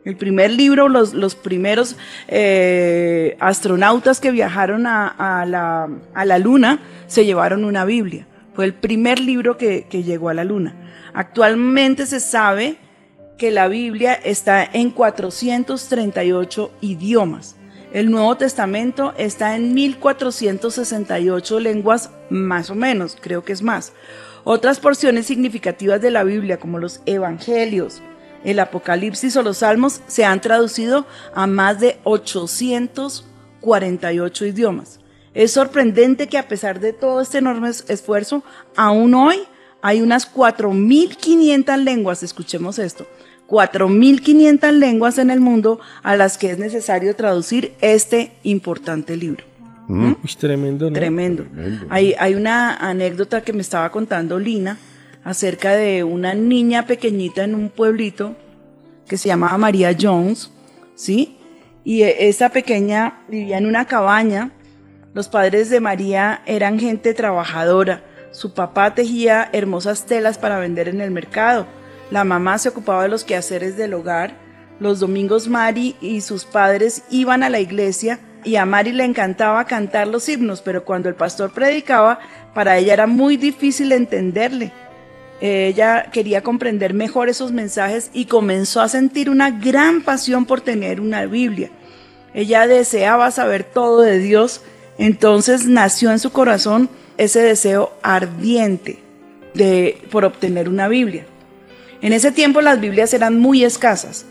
[0.03, 1.95] El primer libro, los, los primeros
[2.27, 8.25] eh, astronautas que viajaron a, a la, a la luna se llevaron una Biblia.
[8.55, 10.75] Fue el primer libro que, que llegó a la luna.
[11.13, 12.77] Actualmente se sabe
[13.37, 17.55] que la Biblia está en 438 idiomas.
[17.93, 23.93] El Nuevo Testamento está en 1468 lenguas más o menos, creo que es más.
[24.43, 28.01] Otras porciones significativas de la Biblia, como los Evangelios,
[28.43, 34.99] el Apocalipsis o los Salmos, se han traducido a más de 848 idiomas.
[35.33, 38.43] Es sorprendente que a pesar de todo este enorme es- esfuerzo,
[38.75, 39.37] aún hoy
[39.81, 43.07] hay unas 4.500 lenguas, escuchemos esto,
[43.47, 49.45] 4.500 lenguas en el mundo a las que es necesario traducir este importante libro.
[49.89, 50.93] Uy, tremendo, ¿no?
[50.93, 51.45] Tremendo.
[51.89, 54.77] Hay, hay una anécdota que me estaba contando Lina
[55.23, 58.35] acerca de una niña pequeñita en un pueblito
[59.07, 60.51] que se llamaba María Jones,
[60.95, 61.37] ¿sí?
[61.83, 64.51] Y eh, esa pequeña vivía en una cabaña.
[65.13, 68.03] Los padres de María eran gente trabajadora.
[68.31, 71.67] Su papá tejía hermosas telas para vender en el mercado.
[72.09, 74.33] La mamá se ocupaba de los quehaceres del hogar.
[74.79, 79.65] Los domingos Mari y sus padres iban a la iglesia y a Mari le encantaba
[79.65, 82.19] cantar los himnos, pero cuando el pastor predicaba,
[82.53, 84.71] para ella era muy difícil entenderle.
[85.41, 91.01] Ella quería comprender mejor esos mensajes y comenzó a sentir una gran pasión por tener
[91.01, 91.71] una Biblia.
[92.35, 94.61] Ella deseaba saber todo de Dios,
[94.99, 98.99] entonces nació en su corazón ese deseo ardiente
[99.55, 101.25] de, por obtener una Biblia.
[102.01, 104.25] En ese tiempo las Biblias eran muy escasas.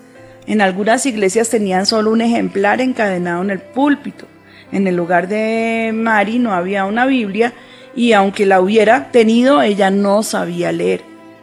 [0.46, 4.26] En algunas iglesias tenían solo un ejemplar encadenado en el púlpito.
[4.72, 7.52] En el lugar de Mari no había una Biblia
[7.94, 11.02] y aunque la hubiera tenido, ella no sabía leer.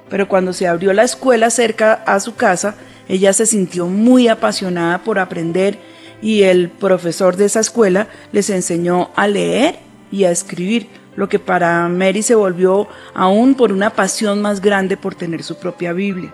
[0.09, 2.75] Pero cuando se abrió la escuela cerca a su casa,
[3.09, 5.77] ella se sintió muy apasionada por aprender
[6.21, 9.79] y el profesor de esa escuela les enseñó a leer
[10.11, 14.97] y a escribir, lo que para Mary se volvió aún por una pasión más grande
[14.97, 16.33] por tener su propia Biblia.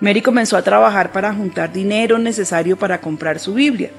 [0.00, 3.90] Mary comenzó a trabajar para juntar dinero necesario para comprar su Biblia.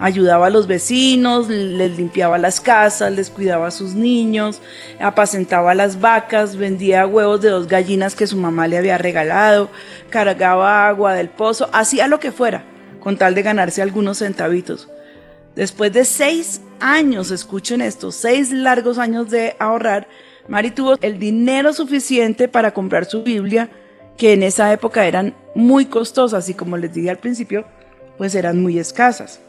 [0.00, 4.60] Ayudaba a los vecinos, les limpiaba las casas, les cuidaba a sus niños,
[5.00, 9.70] apacentaba las vacas, vendía huevos de dos gallinas que su mamá le había regalado,
[10.08, 12.64] cargaba agua del pozo, hacía lo que fuera,
[13.00, 14.88] con tal de ganarse algunos centavitos.
[15.56, 20.06] Después de seis años, escuchen esto, seis largos años de ahorrar,
[20.46, 23.68] Mari tuvo el dinero suficiente para comprar su Biblia,
[24.16, 27.66] que en esa época eran muy costosas y como les dije al principio,
[28.16, 29.40] pues eran muy escasas.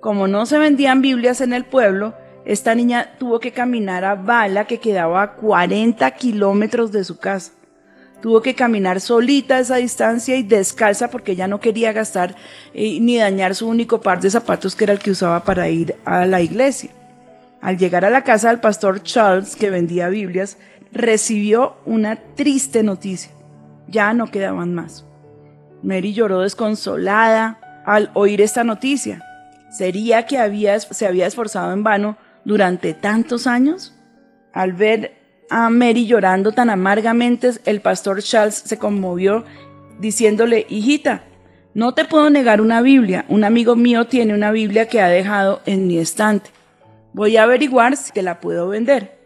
[0.00, 4.66] Como no se vendían Biblias en el pueblo, esta niña tuvo que caminar a Bala,
[4.66, 7.52] que quedaba a 40 kilómetros de su casa.
[8.22, 12.34] Tuvo que caminar solita esa distancia y descalza porque ella no quería gastar
[12.72, 15.96] eh, ni dañar su único par de zapatos que era el que usaba para ir
[16.04, 16.90] a la iglesia.
[17.60, 20.56] Al llegar a la casa del pastor Charles, que vendía Biblias,
[20.92, 23.32] recibió una triste noticia.
[23.88, 25.04] Ya no quedaban más.
[25.82, 29.22] Mary lloró desconsolada al oír esta noticia.
[29.70, 33.94] ¿Sería que había, se había esforzado en vano durante tantos años?
[34.52, 35.16] Al ver
[35.50, 39.44] a Mary llorando tan amargamente, el pastor Charles se conmovió
[39.98, 41.24] diciéndole, hijita,
[41.74, 43.26] no te puedo negar una Biblia.
[43.28, 46.50] Un amigo mío tiene una Biblia que ha dejado en mi estante.
[47.12, 49.18] Voy a averiguar si te la puedo vender.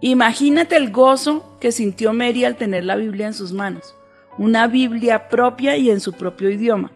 [0.00, 3.94] Imagínate el gozo que sintió Mary al tener la Biblia en sus manos.
[4.36, 6.92] Una Biblia propia y en su propio idioma.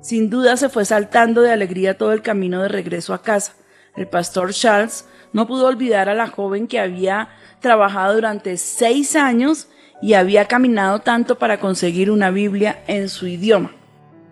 [0.00, 3.54] Sin duda se fue saltando de alegría todo el camino de regreso a casa.
[3.96, 7.28] El pastor Charles no pudo olvidar a la joven que había
[7.60, 9.68] trabajado durante seis años
[10.00, 13.72] y había caminado tanto para conseguir una Biblia en su idioma.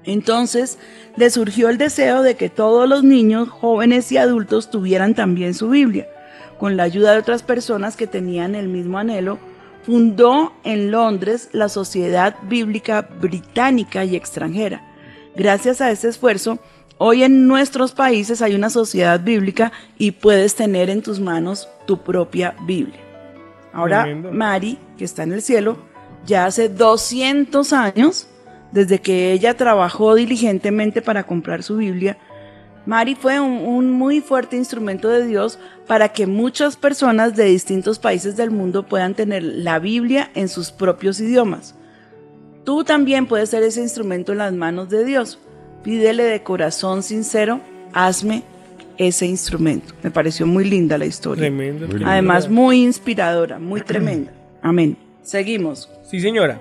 [0.04, 0.78] Entonces
[1.16, 5.68] le surgió el deseo de que todos los niños, jóvenes y adultos tuvieran también su
[5.68, 6.08] Biblia.
[6.58, 9.38] Con la ayuda de otras personas que tenían el mismo anhelo,
[9.82, 14.87] fundó en Londres la Sociedad Bíblica Británica y Extranjera.
[15.38, 16.58] Gracias a este esfuerzo,
[16.98, 22.02] hoy en nuestros países hay una sociedad bíblica y puedes tener en tus manos tu
[22.02, 22.98] propia Biblia.
[23.72, 24.32] Ahora, Tremendo.
[24.32, 25.78] Mari, que está en el cielo,
[26.26, 28.26] ya hace 200 años,
[28.72, 32.18] desde que ella trabajó diligentemente para comprar su Biblia,
[32.84, 38.00] Mari fue un, un muy fuerte instrumento de Dios para que muchas personas de distintos
[38.00, 41.76] países del mundo puedan tener la Biblia en sus propios idiomas.
[42.68, 45.38] Tú también puedes ser ese instrumento en las manos de Dios.
[45.82, 47.62] Pídele de corazón sincero,
[47.94, 48.42] hazme
[48.98, 49.94] ese instrumento.
[50.02, 51.44] Me pareció muy linda la historia.
[51.44, 51.86] Tremendo.
[51.86, 52.10] tremendo.
[52.10, 54.32] Además, muy inspiradora, muy tremenda.
[54.60, 54.98] Amén.
[55.22, 55.90] Seguimos.
[56.02, 56.60] Sí, señora.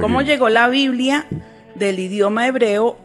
[0.00, 1.28] ¿Cómo llegó la Biblia
[1.76, 2.98] del idioma hebreo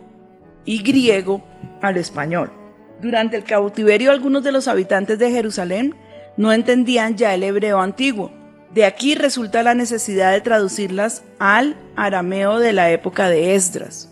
[0.66, 1.44] y griego
[1.84, 2.52] al español?
[3.00, 5.94] Durante el cautiverio, algunos de los habitantes de Jerusalén
[6.36, 8.32] no entendían ya el hebreo antiguo.
[8.74, 14.10] De aquí resulta la necesidad de traducirlas al arameo de la época de Esdras.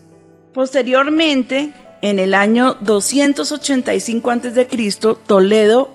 [0.54, 4.68] Posteriormente, en el año 285 a.C.,
[5.26, 5.94] Toledo,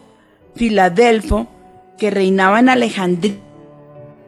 [0.55, 1.47] Filadelfo,
[1.97, 3.37] que reinaba en Alejandría,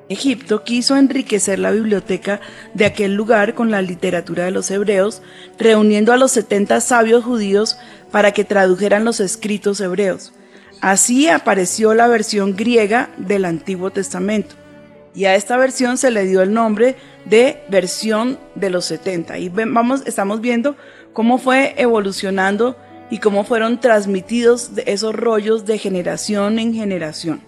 [0.09, 2.41] Egipto quiso enriquecer la biblioteca
[2.73, 5.21] de aquel lugar con la literatura de los hebreos,
[5.59, 7.77] reuniendo a los 70 sabios judíos
[8.11, 10.33] para que tradujeran los escritos hebreos.
[10.81, 14.55] Así apareció la versión griega del Antiguo Testamento.
[15.13, 19.37] Y a esta versión se le dio el nombre de versión de los 70.
[19.39, 20.77] Y vamos, estamos viendo
[21.11, 22.77] cómo fue evolucionando
[23.09, 27.41] y cómo fueron transmitidos esos rollos de generación en generación.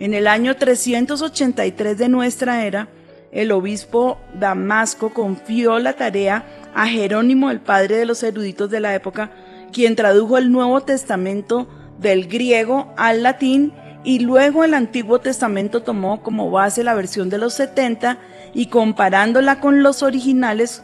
[0.00, 2.88] En el año 383 de nuestra era,
[3.30, 8.94] el obispo Damasco confió la tarea a Jerónimo, el padre de los eruditos de la
[8.94, 9.30] época,
[9.72, 11.68] quien tradujo el Nuevo Testamento
[12.02, 13.72] del griego al latín
[14.04, 18.18] y luego el Antiguo Testamento tomó como base la versión de los 70
[18.52, 20.82] y comparándola con los originales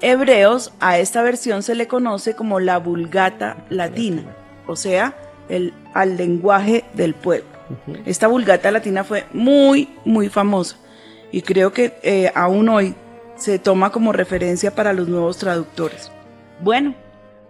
[0.00, 4.24] hebreos, a esta versión se le conoce como la Vulgata Latina,
[4.66, 5.14] o sea,
[5.48, 7.48] el, al lenguaje del pueblo.
[8.04, 10.76] Esta Vulgata Latina fue muy, muy famosa
[11.30, 12.94] y creo que eh, aún hoy
[13.36, 16.10] se toma como referencia para los nuevos traductores.
[16.60, 16.94] Bueno,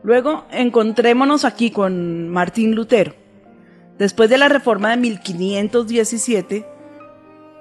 [0.02, 3.14] luego encontrémonos aquí con Martín Lutero.
[3.98, 6.66] Después de la reforma de 1517,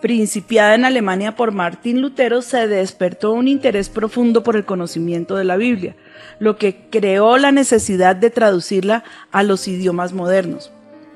[0.01, 5.43] principiada en Alemania por Martín Lutero, se despertó un interés profundo por el conocimiento de
[5.43, 5.95] la Biblia,
[6.39, 10.71] lo que creó la necesidad de traducirla a los idiomas modernos.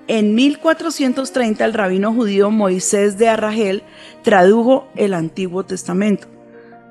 [0.08, 3.84] En 1430 el rabino judío Moisés de Arragel
[4.22, 6.28] tradujo el Antiguo Testamento.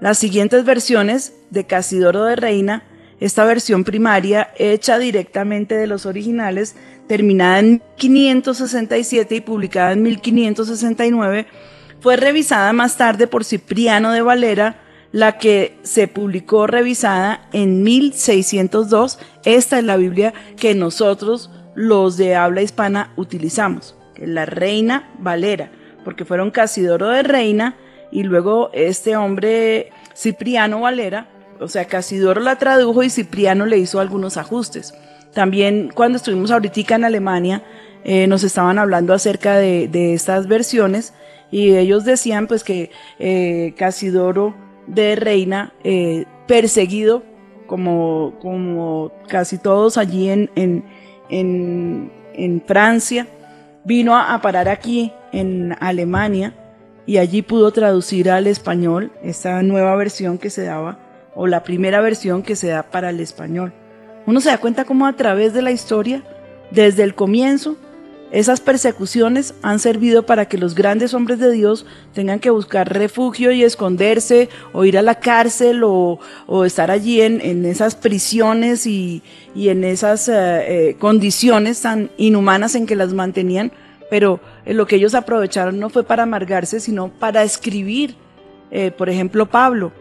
[0.00, 2.84] Las siguientes versiones de Casidoro de Reina,
[3.24, 6.74] esta versión primaria hecha directamente de los originales,
[7.06, 11.46] terminada en 1567 y publicada en 1569,
[12.00, 14.80] fue revisada más tarde por Cipriano de Valera,
[15.12, 19.20] la que se publicó revisada en 1602.
[19.44, 25.70] Esta es la Biblia que nosotros, los de habla hispana, utilizamos, la Reina Valera,
[26.04, 27.76] porque fueron Casidoro de Reina
[28.10, 31.28] y luego este hombre Cipriano Valera,
[31.62, 34.94] o sea, Casidoro la tradujo y Cipriano le hizo algunos ajustes.
[35.32, 37.62] También cuando estuvimos ahorita en Alemania,
[38.04, 41.14] eh, nos estaban hablando acerca de, estas versiones
[41.50, 44.54] y ellos decían pues que eh, Casidoro
[44.86, 47.22] de Reina, eh, perseguido
[47.66, 50.84] como, como casi todos allí en, en,
[51.30, 53.26] en, en Francia,
[53.84, 56.54] vino a, a parar aquí en Alemania
[57.06, 60.98] y allí pudo traducir al español esta nueva versión que se daba
[61.34, 63.72] o la primera versión que se da para el español.
[64.26, 66.22] Uno se da cuenta cómo a través de la historia,
[66.70, 67.76] desde el comienzo,
[68.32, 73.52] esas persecuciones han servido para que los grandes hombres de Dios tengan que buscar refugio
[73.52, 76.18] y esconderse o ir a la cárcel o,
[76.64, 79.22] estar allí en, esas prisiones y,
[79.54, 83.70] y en esas eh, eh, condiciones tan inhumanas en que las mantenían.
[84.08, 88.16] Pero eh, lo que ellos aprovecharon no fue para amargarse, sino para escribir.
[88.96, 89.92] por ejemplo, Pablo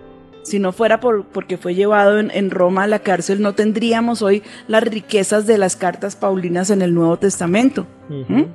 [0.44, 4.22] si no fuera por, porque fue llevado en, en, Roma a la cárcel, no tendríamos
[4.22, 7.86] hoy las riquezas de las cartas paulinas en el Nuevo Testamento.
[8.10, 8.26] Uh -huh.
[8.30, 8.46] ¿Mm?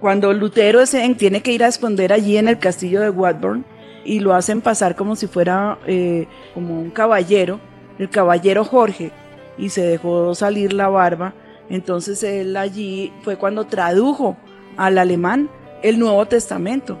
[0.00, 3.64] Cuando Lutero se, tiene que ir a esconder allí en el castillo de Watburn
[4.04, 7.60] y lo hacen pasar como si fuera eh, como un caballero,
[7.98, 9.10] el caballero Jorge,
[9.58, 11.34] y se dejó salir la barba,
[11.68, 14.36] entonces él allí fue cuando tradujo
[14.76, 15.50] al alemán
[15.82, 16.98] el Nuevo Testamento.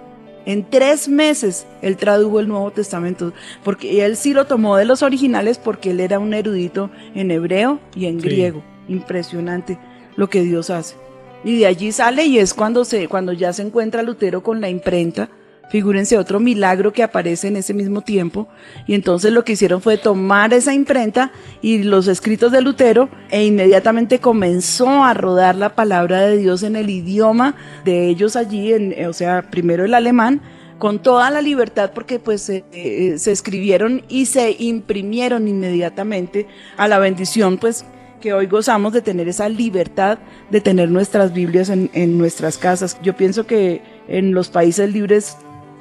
[0.48, 5.02] En tres meses él tradujo el Nuevo Testamento, porque él sí lo tomó de los
[5.02, 8.28] originales porque él era un erudito en hebreo y en sí.
[8.28, 8.64] griego.
[8.88, 9.78] Impresionante
[10.16, 10.96] lo que Dios hace.
[11.44, 14.70] Y de allí sale y es cuando, se, cuando ya se encuentra Lutero con la
[14.70, 15.28] imprenta.
[15.68, 18.48] Figúrense otro milagro que aparece en ese mismo tiempo.
[18.86, 23.44] Y entonces lo que hicieron fue tomar esa imprenta y los escritos de Lutero e
[23.44, 27.54] inmediatamente comenzó a rodar la palabra de Dios en el idioma
[27.84, 30.40] de ellos allí, en, o sea, primero el alemán,
[30.78, 36.46] con toda la libertad porque pues eh, eh, se escribieron y se imprimieron inmediatamente
[36.76, 37.84] a la bendición pues
[38.20, 40.18] que hoy gozamos de tener esa libertad
[40.50, 42.98] de tener nuestras Biblias en, en nuestras casas.
[43.02, 45.36] Yo pienso que en los países libres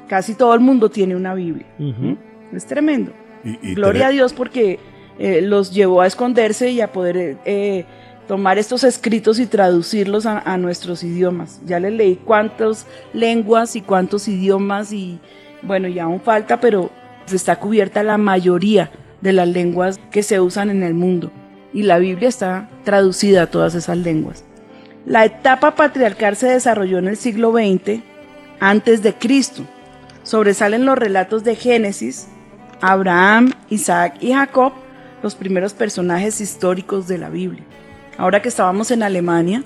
[0.07, 1.65] casi todo el mundo tiene una Biblia.
[1.79, 2.17] Uh -huh.
[2.53, 3.11] Es tremendo.
[3.43, 4.79] Y, y Gloria a Dios porque
[5.19, 7.85] eh, los llevó a esconderse y a poder eh,
[8.27, 11.61] tomar estos escritos y traducirlos a, a, nuestros idiomas.
[11.65, 15.19] Ya les leí cuántas lenguas y cuántos idiomas y
[15.61, 16.91] bueno, ya aún falta, pero
[17.31, 18.91] está cubierta la mayoría
[19.21, 21.31] de las lenguas que se usan en el mundo.
[21.73, 24.43] Y la Biblia está traducida a todas esas lenguas.
[25.05, 28.01] La etapa patriarcal se desarrolló en el siglo XX
[28.59, 29.63] antes de Cristo
[30.27, 32.27] sobresalen los relatos de Génesis,
[32.81, 34.73] Abraham, Isaac y Jacob,
[35.23, 37.63] los primeros personajes históricos de la Biblia.
[38.17, 39.63] Ahora que estábamos en Alemania,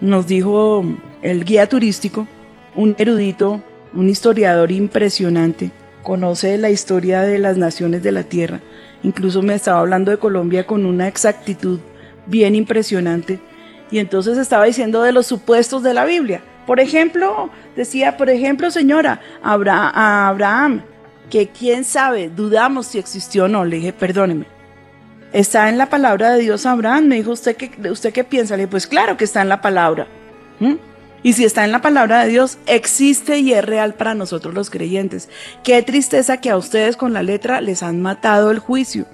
[0.00, 0.84] nos dijo
[1.22, 2.26] el guía turístico,
[2.74, 3.62] un erudito,
[3.94, 5.70] un historiador impresionante,
[6.02, 8.58] conoce la historia de las naciones de la tierra,
[9.04, 11.78] incluso me estaba hablando de Colombia con una exactitud
[12.26, 13.38] bien impresionante,
[13.92, 16.42] y entonces estaba diciendo de los supuestos de la Biblia.
[16.66, 20.82] Por ejemplo, decía, por ejemplo, señora, Abra a Abraham,
[21.30, 23.64] que quién sabe, dudamos si existió o no.
[23.64, 24.46] Le dije, perdóneme.
[25.32, 27.06] ¿Está en la palabra de Dios Abraham?
[27.06, 28.56] Me dijo, ¿usted qué, usted qué piensa?
[28.56, 30.08] Le dije, pues claro que está en la palabra.
[31.22, 34.70] Y si está en la palabra de Dios, existe y es real para nosotros los
[34.70, 35.28] creyentes.
[35.62, 39.06] Qué tristeza que a ustedes con la letra les han matado el juicio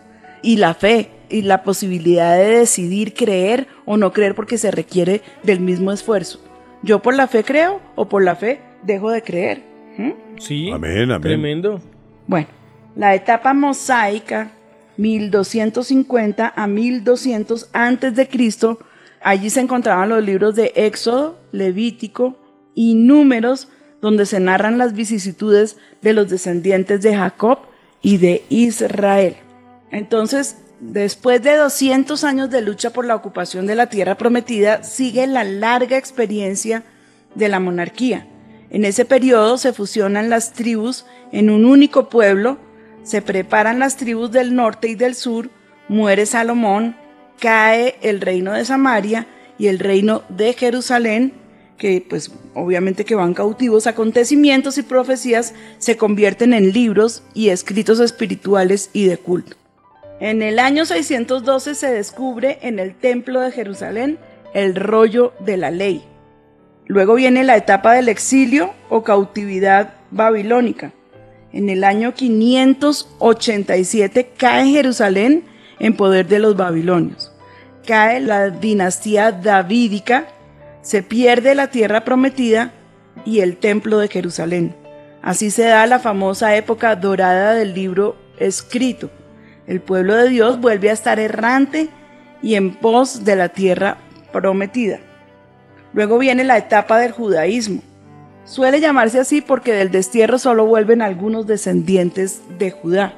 [0.43, 5.23] y la fe y la posibilidad de decidir creer o no creer porque se requiere
[5.43, 6.41] del mismo esfuerzo.
[6.87, 9.61] Yo por la fe creo o por la fe dejo de creer.
[9.99, 10.39] ¿Mm?
[10.39, 11.21] Sí, amén, amén.
[11.21, 11.81] tremendo.
[12.29, 12.47] Bueno,
[12.95, 14.53] la etapa mosaica,
[14.97, 18.79] 1250 a 1200 antes de Cristo,
[19.21, 22.39] allí se encontraban los libros de Éxodo, Levítico
[22.73, 23.69] y Números,
[24.01, 27.59] donde se narran las vicisitudes de los descendientes de Jacob
[28.01, 29.35] y de Israel.
[29.91, 35.27] Entonces, Después de 200 años de lucha por la ocupación de la tierra prometida, sigue
[35.27, 36.83] la larga experiencia
[37.35, 38.27] de la monarquía.
[38.69, 42.59] En ese periodo se fusionan las tribus en un único pueblo,
[43.05, 45.49] se preparan las tribus del norte y del sur,
[45.89, 46.95] muere Salomón,
[47.39, 49.27] cae el reino de Samaria
[49.59, 51.33] y el reino de Jerusalén,
[51.79, 57.99] que pues obviamente que van cautivos, acontecimientos y profecías se convierten en libros y escritos
[58.01, 59.57] espirituales y de culto.
[60.19, 64.19] En el año 612 se descubre en el templo de Jerusalén
[64.55, 66.03] el rollo de la ley.
[66.87, 70.93] Luego viene la etapa del exilio o cautividad babilónica.
[71.53, 75.45] En el año 587 cae Jerusalén
[75.79, 77.31] en poder de los babilonios.
[77.87, 80.29] Cae la dinastía davídica,
[80.81, 82.73] se pierde la tierra prometida
[83.27, 84.75] y el templo de Jerusalén.
[85.21, 89.11] Así se da la famosa época dorada del libro escrito.
[89.67, 91.89] El pueblo de Dios vuelve a estar errante
[92.43, 93.99] y en pos de la tierra
[94.33, 95.01] prometida.
[95.93, 97.83] Luego viene la etapa del judaísmo.
[98.45, 103.15] Suele llamarse así porque del destierro solo vuelven algunos descendientes de Judá.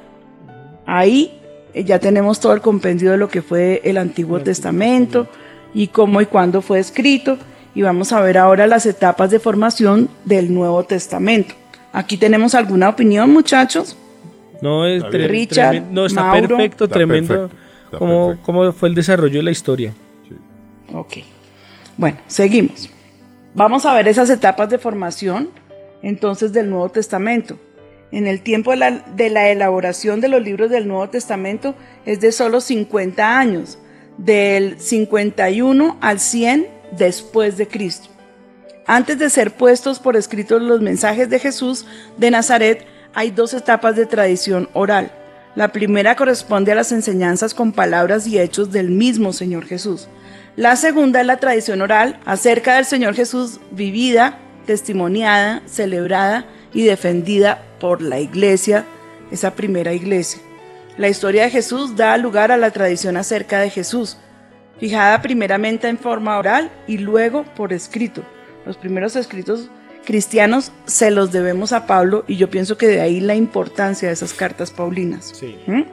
[0.87, 1.39] Ahí
[1.73, 5.27] eh, ya tenemos todo el compendio de lo que fue el Antiguo Testamento
[5.71, 7.37] y cómo y cuándo fue escrito.
[7.75, 11.53] Y vamos a ver ahora las etapas de formación del Nuevo Testamento.
[11.93, 13.98] Aquí tenemos alguna opinión, muchachos.
[14.61, 15.21] No, es Está bien.
[15.23, 16.47] tre- Richard, no, está Mauro.
[16.57, 17.27] perfecto, Está tremendo.
[17.33, 18.45] perfecto, está cómo, perfecto.
[18.45, 19.93] cómo fue el desarrollo de la historia.
[20.93, 21.17] Ok.
[21.97, 22.89] Bueno, seguimos.
[23.53, 25.49] Vamos a ver esas etapas de formación
[26.01, 27.57] entonces del Nuevo Testamento.
[28.11, 32.19] En el tiempo de la, de la elaboración de los libros del Nuevo Testamento es
[32.21, 33.77] de solo 50 años,
[34.17, 38.09] del 51 al 100 después de Cristo.
[38.87, 41.85] Antes de ser puestos por escrito los mensajes de Jesús
[42.17, 45.11] de Nazaret, hay dos etapas de tradición oral.
[45.55, 50.07] La primera corresponde a las enseñanzas con palabras y hechos del mismo Señor Jesús.
[50.55, 57.63] La segunda es la tradición oral acerca del Señor Jesús vivida, testimoniada, celebrada y defendida
[57.79, 58.85] por la iglesia,
[59.31, 60.41] esa primera iglesia.
[60.97, 64.17] La historia de Jesús da lugar a la tradición acerca de Jesús,
[64.79, 68.23] fijada primeramente en forma oral y luego por escrito.
[68.65, 69.69] Los primeros escritos
[70.09, 74.15] cristianos se los debemos a Pablo y yo pienso que de ahí la importancia de
[74.15, 75.33] esas cartas paulinas.
[75.35, 75.55] Sí.
[75.67, 75.83] ¿Mm?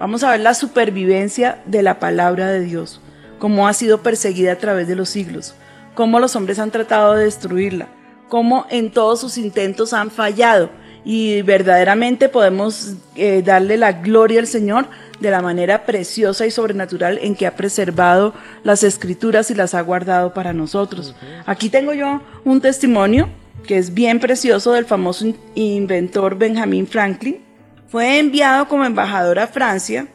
[0.00, 3.00] Vamos a ver la supervivencia de la palabra de Dios,
[3.38, 5.54] cómo ha sido perseguida a través de los siglos,
[5.94, 7.86] cómo los hombres han tratado de destruirla,
[8.28, 10.68] cómo en todos sus intentos han fallado
[11.04, 14.86] y verdaderamente podemos eh, darle la gloria al Señor
[15.20, 18.34] de la manera preciosa y sobrenatural en que ha preservado
[18.64, 21.14] las escrituras y las ha guardado para nosotros.
[21.46, 23.28] Aquí tengo yo un testimonio
[23.66, 27.40] que es bien precioso del famoso in- inventor Benjamin Franklin.
[27.88, 30.08] Fue enviado como embajador a Francia.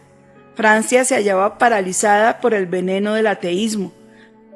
[0.55, 3.93] Francia se hallaba paralizada por el veneno del ateísmo.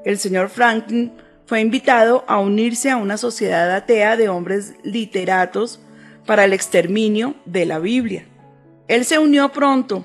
[0.04, 1.14] El señor Franklin
[1.46, 5.80] fue invitado a unirse a una sociedad atea de hombres literatos
[6.26, 8.26] para el exterminio de la Biblia.
[8.88, 10.04] Él se unió pronto.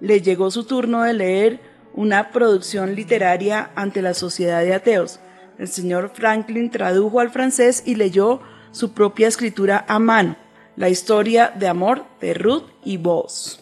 [0.00, 1.60] Le llegó su turno de leer
[1.94, 5.20] una producción literaria ante la sociedad de ateos.
[5.58, 8.40] El señor Franklin tradujo al francés y leyó
[8.72, 10.36] su propia escritura a mano,
[10.76, 13.60] la historia de amor de Ruth y Boaz.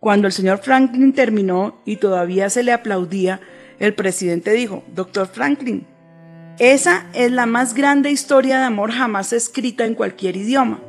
[0.00, 3.40] Cuando el señor Franklin terminó y todavía se le aplaudía,
[3.78, 5.86] el presidente dijo, Doctor Franklin,
[6.58, 10.80] esa es la más grande historia de amor jamás escrita en cualquier idioma.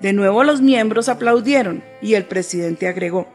[0.00, 3.26] De nuevo los miembros aplaudieron y el presidente agregó,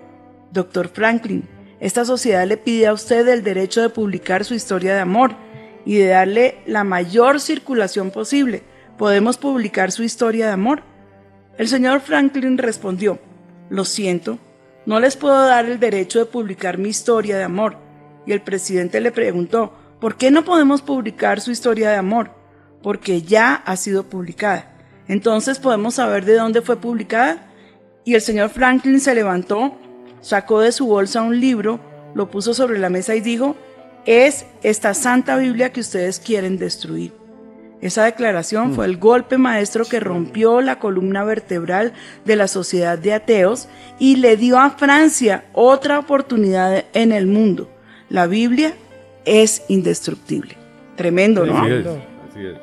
[0.51, 1.49] Doctor Franklin,
[1.81, 5.35] esta sociedad le pide a usted el derecho de publicar su historia de amor
[5.85, 8.63] y de darle la mayor circulación posible.
[8.97, 10.83] ¿Podemos publicar su historia de amor?
[11.57, 13.19] El señor Franklin respondió,
[13.69, 14.39] Lo siento,
[14.85, 17.77] no les puedo dar el derecho de publicar mi historia de amor.
[18.25, 22.31] Y el presidente le preguntó, ¿por qué no podemos publicar su historia de amor?
[22.81, 24.73] Porque ya ha sido publicada.
[25.07, 27.49] Entonces podemos saber de dónde fue publicada.
[28.03, 29.77] Y el señor Franklin se levantó,
[30.19, 31.79] sacó de su bolsa un libro,
[32.13, 33.55] lo puso sobre la mesa y dijo,
[34.05, 37.11] es esta santa Biblia que ustedes quieren destruir.
[37.81, 41.91] Esa declaración fue el golpe maestro que rompió la columna vertebral
[42.23, 43.67] de la sociedad de ateos
[43.99, 47.69] y le dio a Francia otra oportunidad en el mundo.
[48.09, 48.73] La Biblia
[49.25, 50.55] es indestructible.
[50.95, 51.57] Tremendo, ¿no?
[51.57, 52.57] Así es, así es.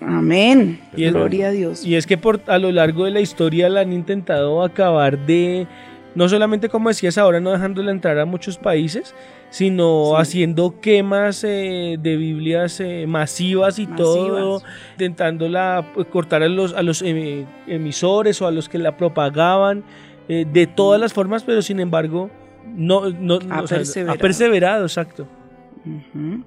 [0.00, 0.80] Amén.
[0.96, 1.84] Y es- Gloria a Dios.
[1.84, 5.66] Y es que por, a lo largo de la historia la han intentado acabar de,
[6.14, 9.14] no solamente como decías ahora, no dejándola entrar a muchos países,
[9.50, 16.74] sino haciendo quemas eh, de Biblias eh, masivas y todo, intentándola pues, cortar a los,
[16.74, 19.84] a los eh, emisores o a los que la propagaban
[20.28, 22.30] eh, de todas las formas, pero sin embargo
[22.64, 24.16] no, no, Ha o sea, perseverado.
[24.16, 25.26] ha perseverado, exacto.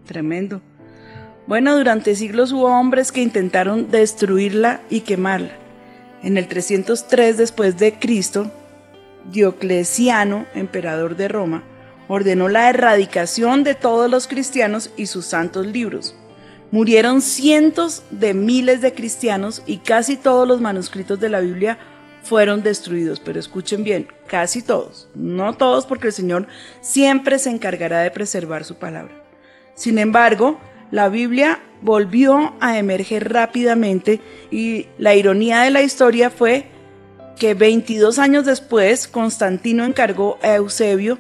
[0.06, 0.62] Tremendo.
[1.48, 5.50] Bueno, durante siglos hubo hombres que intentaron destruirla y quemarla.
[6.22, 8.50] En el 303 después de Cristo,
[9.32, 11.64] Diocleciano, emperador de Roma,
[12.08, 16.16] ordenó la erradicación de todos los cristianos y sus santos libros.
[16.72, 21.78] Murieron cientos de miles de cristianos y casi todos los manuscritos de la Biblia
[22.24, 23.20] fueron destruidos.
[23.20, 25.08] Pero escuchen bien, casi todos.
[25.14, 26.48] No todos porque el Señor
[26.82, 29.14] siempre se encargará de preservar su palabra.
[29.76, 30.60] Sin embargo,
[30.90, 34.22] la Biblia volvió a emerger rápidamente
[34.52, 36.68] y la ironía de la historia fue
[37.38, 41.18] que 22 años después Constantino encargó a Eusebio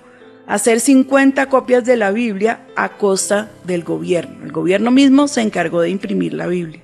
[0.47, 4.43] hacer 50 copias de la Biblia a costa del gobierno.
[4.43, 6.81] El gobierno mismo se encargó de imprimir la Biblia.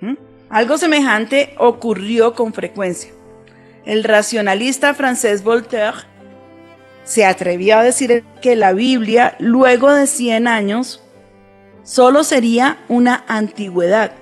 [0.00, 0.14] ¿Mm?
[0.48, 3.12] Algo semejante ocurrió con frecuencia.
[3.84, 5.98] El racionalista francés Voltaire
[7.04, 11.02] se atrevió a decir que la Biblia, luego de 100 años,
[11.84, 14.12] solo sería una antigüedad.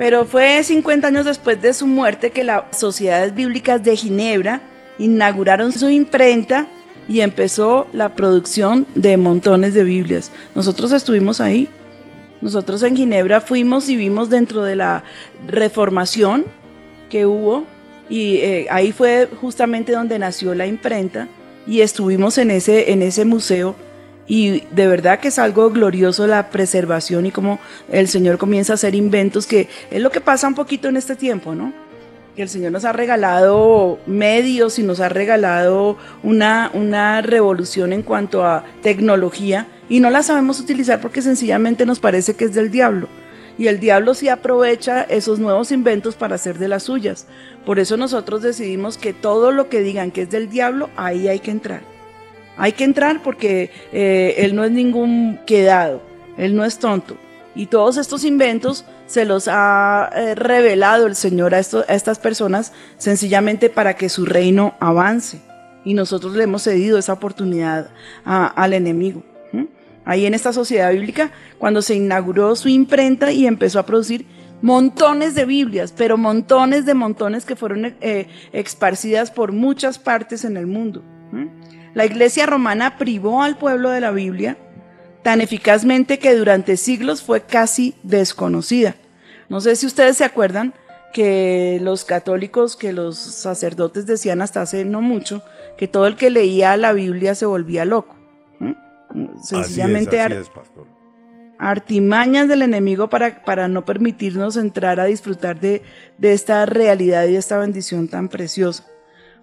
[0.00, 4.62] Pero fue 50 años después de su muerte que las sociedades bíblicas de Ginebra
[4.98, 6.66] inauguraron su imprenta
[7.06, 10.32] y empezó la producción de montones de Biblias.
[10.54, 11.68] Nosotros estuvimos ahí.
[12.40, 15.04] Nosotros en Ginebra fuimos y vimos dentro de la
[15.46, 16.46] reformación
[17.10, 17.66] que hubo
[18.08, 21.28] y eh, ahí fue justamente donde nació la imprenta
[21.66, 23.76] y estuvimos en ese, en ese museo
[24.30, 27.58] y de verdad que es algo glorioso la preservación y cómo
[27.90, 31.16] el Señor comienza a hacer inventos, que es lo que pasa un poquito en este
[31.16, 31.72] tiempo, ¿no?
[32.36, 38.02] Que el Señor nos ha regalado medios y nos ha regalado una, una revolución en
[38.02, 42.70] cuanto a tecnología y no la sabemos utilizar porque sencillamente nos parece que es del
[42.70, 43.08] diablo.
[43.58, 47.26] Y el diablo sí aprovecha esos nuevos inventos para hacer de las suyas.
[47.66, 51.40] Por eso nosotros decidimos que todo lo que digan que es del diablo, ahí hay
[51.40, 51.99] que entrar.
[52.60, 56.02] Hay que entrar porque eh, él no es ningún quedado,
[56.36, 57.16] él no es tonto.
[57.54, 63.70] Y todos estos inventos se los ha eh, revelado el Señor a, estas personas sencillamente
[63.70, 65.40] para que su reino avance.
[65.86, 67.88] Y nosotros le hemos cedido esa oportunidad
[68.26, 69.22] al enemigo.
[70.04, 74.26] Ahí en esta sociedad bíblica, cuando se inauguró su imprenta y empezó a producir
[74.60, 80.58] montones de Biblias, pero montones de montones que fueron eh, esparcidas por muchas partes en
[80.58, 81.02] el mundo.
[81.94, 84.56] La iglesia romana privó al pueblo de la Biblia
[85.22, 88.94] tan eficazmente que durante siglos fue casi desconocida.
[89.48, 90.72] No sé si ustedes se acuerdan
[91.12, 95.42] que los católicos, que los sacerdotes decían hasta hace no mucho,
[95.76, 98.16] que todo el que leía la Biblia se volvía loco.
[99.42, 100.86] Sencillamente así ar- es, así es, pastor.
[101.58, 105.82] artimañas del enemigo para, para no permitirnos entrar a disfrutar de,
[106.16, 108.86] de esta realidad y de esta bendición tan preciosa.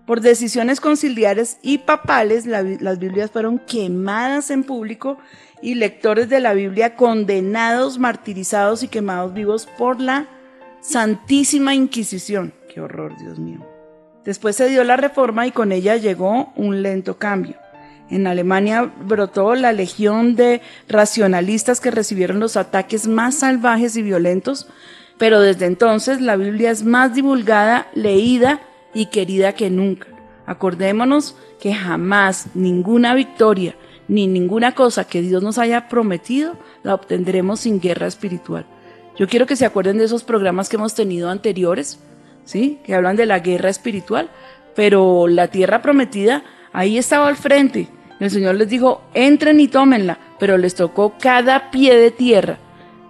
[0.08, 5.18] Por decisiones conciliares y papales, las Biblias fueron quemadas en público
[5.62, 10.28] y lectores de la Biblia condenados, martirizados y quemados vivos por la
[10.80, 12.54] Santísima Inquisición.
[12.74, 13.60] Qué horror, Dios mío.
[14.24, 17.58] Después se dio la reforma y con ella llegó un lento cambio.
[18.10, 24.70] En Alemania brotó la legión de racionalistas que recibieron los ataques más salvajes y violentos,
[25.18, 28.62] pero desde entonces la Biblia es más divulgada, leída
[28.98, 30.08] y querida que nunca.
[30.48, 33.76] Acordémonos que jamás ninguna victoria
[34.08, 38.66] ni ninguna cosa que Dios nos haya prometido la obtendremos sin guerra espiritual.
[39.16, 42.00] Yo quiero que se acuerden de esos programas que hemos tenido anteriores,
[42.44, 42.80] ¿sí?
[42.84, 44.32] Que hablan de la guerra espiritual,
[44.76, 46.44] pero la tierra prometida
[46.74, 47.90] ahí estaba al frente.
[48.20, 52.58] El Señor les dijo, entren y tómenla, pero les tocó cada pie de tierra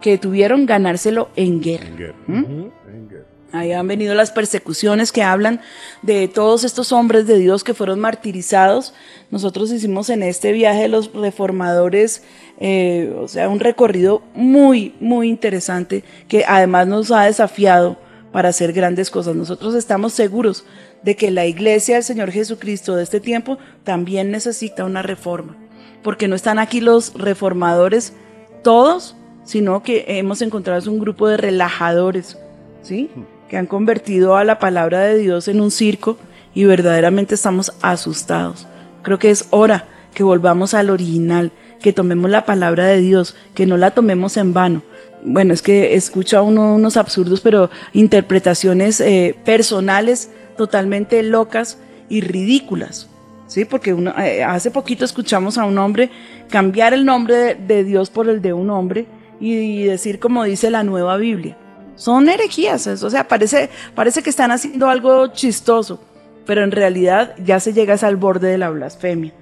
[0.01, 1.87] que tuvieron ganárselo en guerra.
[1.87, 2.15] En guerra.
[2.27, 2.43] ¿Mm?
[2.89, 3.36] En guerra.
[3.53, 5.61] Ahí han venido las persecuciones que hablan
[6.01, 8.93] de todos estos hombres de Dios que fueron martirizados.
[9.31, 12.23] Nosotros hicimos en este viaje los reformadores,
[12.59, 17.97] eh, o sea, un recorrido muy, muy interesante que además nos ha desafiado
[18.33, 19.35] para hacer grandes cosas.
[19.35, 20.65] Nosotros estamos seguros
[21.03, 25.55] de que la iglesia del Señor Jesucristo de este tiempo también necesita una reforma,
[26.03, 28.13] porque no están aquí los reformadores
[28.61, 32.37] todos, sino que hemos encontrado un grupo de relajadores,
[32.81, 33.09] ¿sí?
[33.49, 36.17] Que han convertido a la palabra de Dios en un circo
[36.53, 38.67] y verdaderamente estamos asustados.
[39.03, 43.65] Creo que es hora que volvamos al original, que tomemos la palabra de Dios, que
[43.65, 44.81] no la tomemos en vano.
[45.23, 51.77] Bueno, es que escucha uno unos absurdos, pero interpretaciones eh, personales totalmente locas
[52.09, 53.09] y ridículas.
[53.47, 56.09] Sí, porque uno, eh, hace poquito escuchamos a un hombre
[56.49, 59.05] cambiar el nombre de, Dios por el de un hombre
[59.39, 61.55] y decir como dice la nueva Biblia.
[61.97, 65.99] Son herejías, eso, o sea, parece, parece que están haciendo algo chistoso,
[66.45, 69.33] pero en realidad ya se llega al borde de la blasfemia.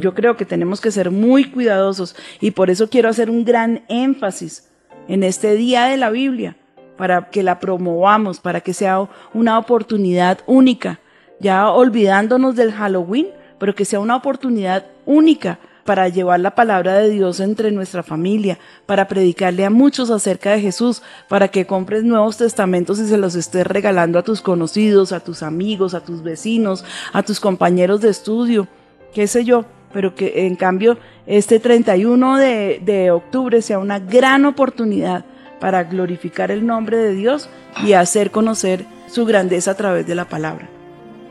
[0.00, 3.84] Yo creo que tenemos que ser muy cuidadosos y por eso quiero hacer un gran
[3.88, 4.68] énfasis
[5.06, 6.56] en este día de la Biblia,
[6.96, 10.98] para que la promovamos, para que sea una oportunidad única,
[11.38, 13.28] ya olvidándonos del Halloween,
[13.58, 18.58] pero que sea una oportunidad única para llevar la palabra de Dios entre nuestra familia,
[18.86, 23.34] para predicarle a muchos acerca de Jesús, para que compres nuevos testamentos y se los
[23.34, 28.10] estés regalando a tus conocidos, a tus amigos, a tus vecinos, a tus compañeros de
[28.10, 28.68] estudio,
[29.14, 34.44] qué sé yo, pero que en cambio este 31 de, de octubre sea una gran
[34.44, 35.24] oportunidad
[35.58, 37.48] para glorificar el nombre de Dios
[37.84, 40.68] y hacer conocer su grandeza a través de la palabra.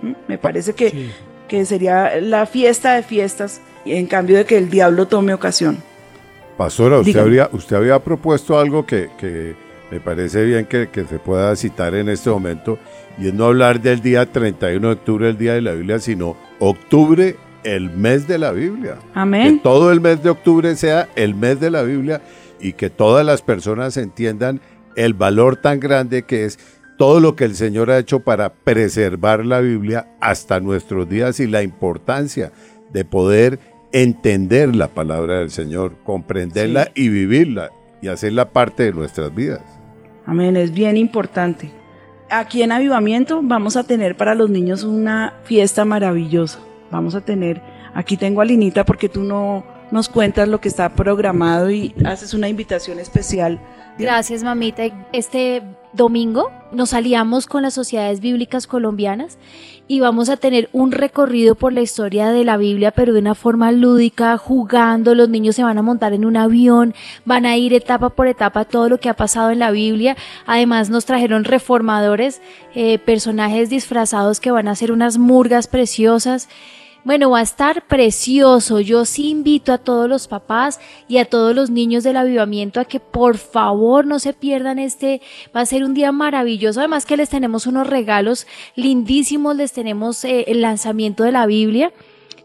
[0.01, 0.11] ¿Mm?
[0.27, 1.11] Me parece que, Sí.
[1.47, 3.61] que sería la fiesta de fiestas,
[3.93, 5.77] en cambio de que el diablo tome ocasión.
[6.57, 9.55] Pastora, usted, habría, usted había propuesto algo que, que
[9.91, 12.77] me parece bien que, que se pueda citar en este momento,
[13.17, 16.35] y es no hablar del día 31 de octubre, el día de la Biblia, sino
[16.59, 18.95] octubre, el mes de la Biblia.
[18.95, 19.59] Que Amén.
[19.61, 22.21] todo el mes de octubre sea el mes de la Biblia
[22.59, 24.61] y que todas las personas entiendan
[24.95, 26.59] el valor tan grande que es
[26.97, 31.47] todo lo que el Señor ha hecho para preservar la Biblia hasta nuestros días y
[31.47, 32.51] la importancia
[32.91, 33.59] de poder
[33.91, 37.71] entender la palabra del Señor, comprenderla y vivirla
[38.01, 39.61] y hacerla parte de nuestras vidas.
[40.25, 41.71] Amén, es bien importante.
[42.29, 46.59] Aquí en Avivamiento vamos a tener para los niños una fiesta maravillosa.
[46.91, 47.61] Vamos a tener,
[47.93, 52.33] aquí tengo a Linita porque tú no nos cuentas lo que está programado y haces
[52.33, 53.59] una invitación especial.
[53.97, 54.83] Gracias, mamita.
[55.11, 55.61] Este
[55.91, 59.37] domingo nos aliamos con las sociedades bíblicas colombianas
[59.89, 63.35] y vamos a tener un recorrido por la historia de la Biblia, pero de una
[63.35, 65.15] forma lúdica, jugando.
[65.15, 66.93] Los niños se van a montar en un avión,
[67.25, 70.15] van a ir etapa por etapa todo lo que ha pasado en la Biblia.
[70.45, 72.41] Además, nos trajeron reformadores,
[72.75, 76.47] eh, personajes disfrazados que van a hacer unas murgas preciosas.
[77.05, 78.81] Bueno, va a estar precioso.
[78.81, 82.85] Yo sí invito a todos los papás y a todos los niños del avivamiento a
[82.85, 85.21] que por favor no se pierdan este.
[85.55, 86.81] Va a ser un día maravilloso.
[86.81, 89.55] Además que les tenemos unos regalos lindísimos.
[89.55, 91.93] Les tenemos eh, el lanzamiento de la Biblia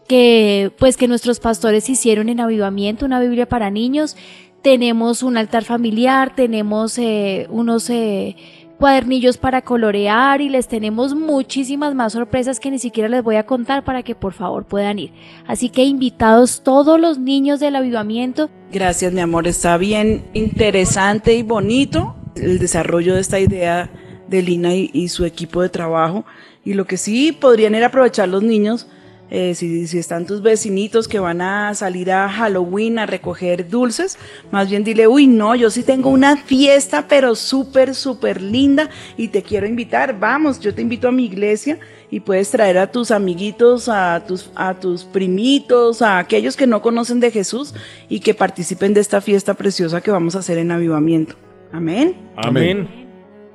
[0.07, 4.15] que pues que nuestros pastores hicieron en avivamiento, una Biblia para niños.
[4.61, 8.35] Tenemos un altar familiar, tenemos eh, unos eh,
[8.77, 13.45] cuadernillos para colorear y les tenemos muchísimas más sorpresas que ni siquiera les voy a
[13.45, 15.11] contar para que por favor puedan ir.
[15.47, 18.49] Así que invitados todos los niños del avivamiento.
[18.71, 19.47] Gracias, mi amor.
[19.47, 23.89] Está bien interesante y bonito el desarrollo de esta idea
[24.27, 26.25] de Lina y, su equipo de trabajo.
[26.63, 28.87] Y lo que sí podrían ir a aprovechar los niños,
[29.31, 34.17] eh, si, si están tus vecinitos que van a salir a Halloween a recoger dulces,
[34.51, 39.29] más bien dile, uy, no, yo sí tengo una fiesta, pero súper, súper linda y
[39.29, 40.19] te quiero invitar.
[40.19, 41.79] Vamos, yo te invito a mi iglesia
[42.11, 46.81] y puedes traer a tus amiguitos, a tus, a tus primitos, a aquellos que no
[46.81, 47.73] conocen de Jesús
[48.07, 51.35] y que participen de esta fiesta preciosa que vamos a hacer en avivamiento.
[51.71, 52.15] Amén.
[52.37, 52.87] Amén.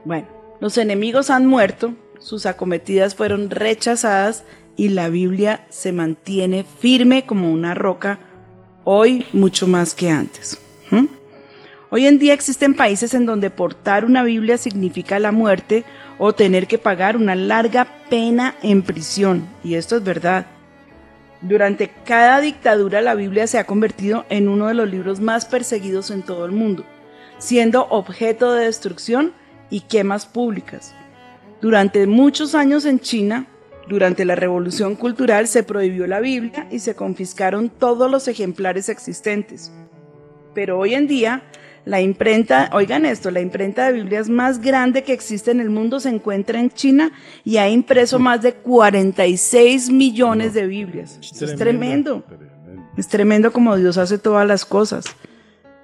[0.04, 0.26] Bueno,
[0.60, 4.44] los enemigos han muerto, sus acometidas fueron rechazadas
[4.76, 8.18] y la Biblia se mantiene firme como una roca
[8.84, 10.60] hoy mucho más que antes.
[11.92, 15.84] Hoy en día existen países en donde portar una Biblia significa la muerte
[16.18, 19.48] o tener que pagar una larga pena en prisión.
[19.64, 20.46] Y esto es verdad.
[21.42, 26.12] Durante cada dictadura la Biblia se ha convertido en uno de los libros más perseguidos
[26.12, 26.84] en todo el mundo,
[27.38, 29.32] siendo objeto de destrucción
[29.68, 30.94] y quemas públicas.
[31.60, 33.46] Durante muchos años en China,
[33.90, 39.72] durante la Revolución Cultural, se prohibió la Biblia y se confiscaron todos los ejemplares existentes.
[40.54, 41.42] Pero hoy en día,
[41.84, 45.98] la imprenta, oigan esto, la imprenta de Biblias más grande que existe en el mundo
[45.98, 47.10] se encuentra en China
[47.44, 51.18] y ha impreso más de 46 millones de Biblias.
[51.20, 52.24] Es tremendo.
[52.96, 55.04] Es tremendo como Dios hace todas las cosas.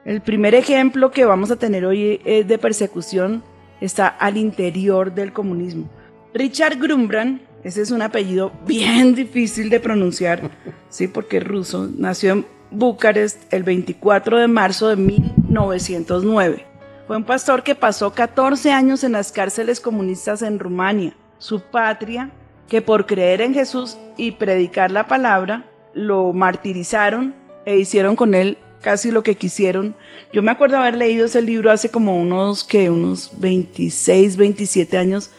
[0.04, 3.42] El primer ejemplo que vamos a tener hoy es de persecución
[3.80, 5.90] está al interior del comunismo.
[6.36, 10.52] Richard Grumbrand, ese es un apellido bien difícil de pronunciar,
[10.88, 16.64] sí, porque es ruso, nació en Bucarest el 24 de marzo de 1909.
[17.08, 22.30] Fue un pastor que pasó 14 años en las cárceles comunistas en Rumania, su patria,
[22.68, 28.58] que por creer en Jesús y predicar la palabra, lo martirizaron e hicieron con él
[28.80, 29.96] casi lo que quisieron.
[30.32, 35.32] Yo me acuerdo haber leído ese libro hace como unos, que unos 26, 27 años.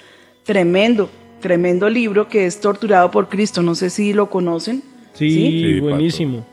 [0.43, 1.09] Tremendo,
[1.39, 3.61] tremendo libro que es Torturado por Cristo.
[3.61, 4.83] No sé si lo conocen.
[5.13, 6.45] Sí, Sí, buenísimo.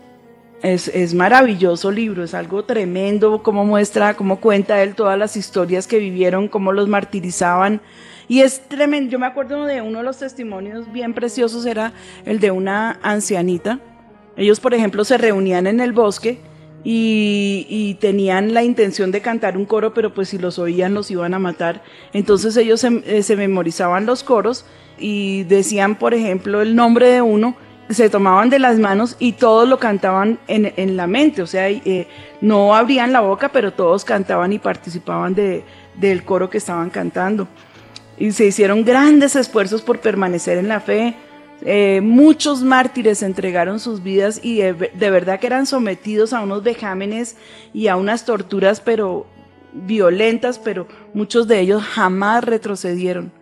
[0.62, 5.86] Es, es maravilloso libro, es algo tremendo, cómo muestra, cómo cuenta él todas las historias
[5.86, 7.82] que vivieron, cómo los martirizaban.
[8.28, 11.92] Y es tremendo, yo me acuerdo de uno de los testimonios bien preciosos, era
[12.24, 13.78] el de una ancianita.
[14.38, 16.38] Ellos, por ejemplo, se reunían en el bosque
[16.84, 21.32] y, tenían la intención de cantar un coro, pero pues si los oían los iban
[21.32, 21.82] a matar.
[22.12, 24.66] Entonces ellos se, eh, se memorizaban los coros
[24.98, 27.56] y decían, por ejemplo, el nombre de uno
[27.90, 31.68] se tomaban de las manos y todos lo cantaban en, en la mente, o sea,
[31.68, 32.08] eh,
[32.40, 35.64] no abrían la boca, pero todos cantaban y participaban de,
[35.94, 37.46] del coro que estaban cantando.
[38.16, 41.14] Y se hicieron grandes esfuerzos por permanecer en la fe.
[41.66, 47.36] Eh, muchos mártires entregaron sus vidas y de, verdad que eran sometidos a unos vejámenes
[47.72, 49.26] y a unas torturas, pero
[49.72, 53.32] violentas, pero muchos de ellos jamás retrocedieron.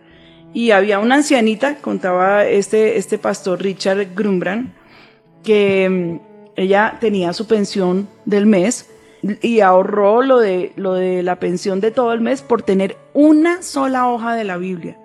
[0.55, 4.73] Y había una ancianita, contaba este, este pastor Richard Grumbrand,
[5.43, 6.21] que mm,
[6.55, 8.89] ella tenía su pensión del mes
[9.41, 13.63] y ahorró lo de, lo de la pensión de todo el mes por tener una
[13.63, 14.97] sola hoja de la Biblia.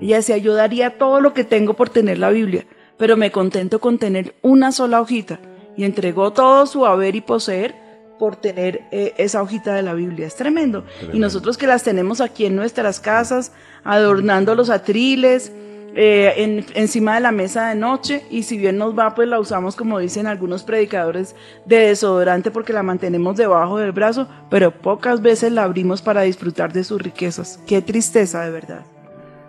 [0.00, 2.66] Ella decía, yo daría todo lo que tengo por tener la Biblia,
[2.96, 5.38] pero me contento con tener una sola hojita.
[5.76, 7.74] Y entregó todo su haber y poseer
[8.18, 10.26] por tener eh, esa hojita de la Biblia.
[10.26, 10.84] Es tremendo.
[11.12, 13.52] Y nosotros que las tenemos aquí en nuestras casas,
[13.84, 15.52] adornando los atriles,
[15.98, 19.38] eh, en- encima de la mesa de noche, y si bien nos va, pues la
[19.40, 21.34] usamos, como dicen algunos predicadores,
[21.66, 26.72] de desodorante porque la mantenemos debajo del brazo, pero pocas veces la abrimos para disfrutar
[26.72, 27.60] de sus riquezas.
[27.66, 28.80] Qué tristeza, de verdad.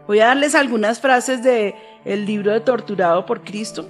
[0.08, 3.88] Voy a darles algunas frases de el libro de Torturado por Cristo,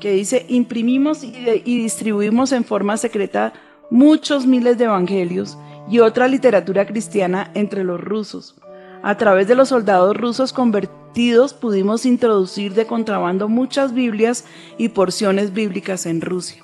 [0.00, 3.52] que dice, imprimimos y, de- y distribuimos en forma secreta
[3.90, 5.58] muchos miles de evangelios
[5.90, 8.54] y otra literatura cristiana entre los rusos.
[9.02, 14.44] A través de los soldados rusos convertidos pudimos introducir de contrabando muchas Biblias
[14.78, 16.62] y porciones bíblicas en Rusia.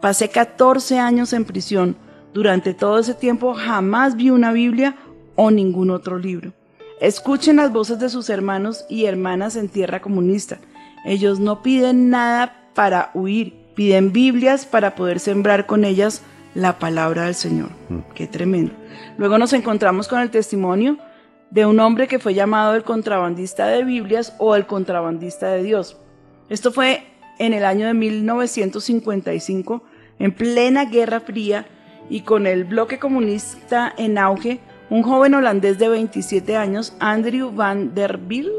[0.00, 1.96] Pasé 14 años en prisión.
[2.32, 4.94] Durante todo ese tiempo jamás vi una Biblia
[5.34, 6.52] o ningún otro libro.
[7.00, 10.58] Escuchen las voces de sus hermanos y hermanas en tierra comunista.
[11.04, 16.22] Ellos no piden nada para huir, piden Biblias para poder sembrar con ellas
[16.54, 17.68] la palabra del Señor.
[18.14, 18.72] Qué tremendo.
[19.18, 20.96] Luego nos encontramos con el testimonio
[21.50, 25.98] de un hombre que fue llamado el contrabandista de Biblias o el contrabandista de Dios.
[26.48, 27.06] Esto fue
[27.38, 29.82] en el año de 1955,
[30.18, 31.66] en plena Guerra Fría
[32.08, 37.94] y con el bloque comunista en auge, un joven holandés de 27 años, Andrew van
[37.94, 38.52] der Biel,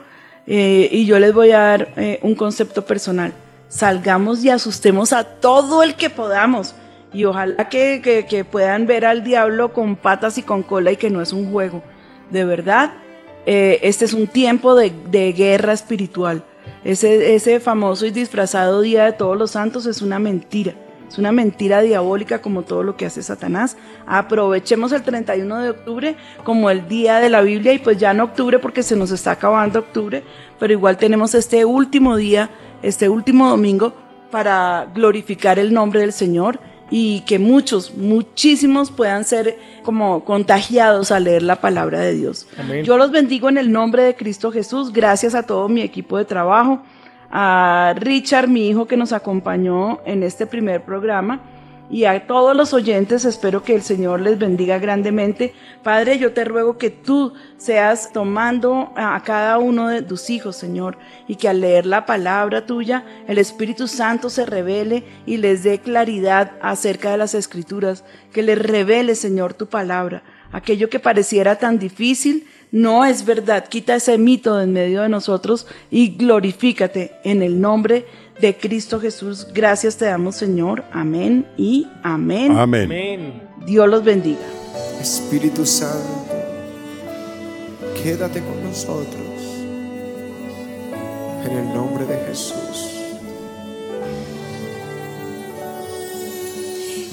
[0.46, 3.32] Eh, y yo les voy a dar eh, un concepto personal.
[3.68, 6.74] Salgamos y asustemos a todo el que podamos.
[7.12, 10.96] Y ojalá que, que- que puedan ver al diablo con patas y con cola y
[10.96, 11.82] que no es un juego.
[12.30, 12.92] De verdad,
[13.46, 16.44] eh, este es un tiempo de, de guerra espiritual.
[16.84, 20.74] Ese, ese famoso y disfrazado Día de Todos los Santos es una mentira.
[21.08, 23.76] Es una mentira diabólica como todo lo que hace Satanás.
[24.06, 28.20] Aprovechemos el 31 de octubre como el día de la Biblia y pues ya en
[28.20, 30.22] octubre porque se nos está acabando octubre,
[30.58, 32.50] pero igual tenemos este último día,
[32.82, 33.94] este último domingo
[34.30, 41.20] para glorificar el nombre del Señor y que muchos, muchísimos puedan ser como contagiados a
[41.20, 42.46] leer la palabra de Dios.
[42.58, 42.84] Amén.
[42.84, 44.92] Yo los bendigo en el nombre de Cristo Jesús.
[44.92, 46.82] Gracias a todo mi equipo de trabajo,
[47.30, 51.40] a Richard, mi hijo, que nos acompañó en este primer programa.
[51.90, 55.54] y a todos los oyentes espero que el Señor les bendiga grandemente.
[55.82, 60.98] Padre, yo te ruego que tú seas tomando a cada uno de tus hijos, Señor,
[61.26, 65.78] y que al leer la palabra tuya, el Espíritu Santo se revele y les dé
[65.78, 68.04] claridad acerca de las escrituras,
[68.34, 70.22] que les revele, Señor, tu palabra.
[70.52, 73.68] Aquello que pareciera tan difícil, no es verdad.
[73.68, 78.06] Quita ese mito de en medio de nosotros y glorifícate en el nombre
[78.40, 79.48] de Cristo Jesús.
[79.52, 80.84] Gracias te damos, Señor.
[80.92, 82.52] Amén y amén.
[82.52, 82.84] Amén.
[82.84, 83.42] Amén.
[83.66, 84.40] Dios los bendiga.
[85.00, 86.26] Espíritu Santo,
[88.02, 89.24] quédate con nosotros.
[91.44, 92.94] En el nombre de Jesús.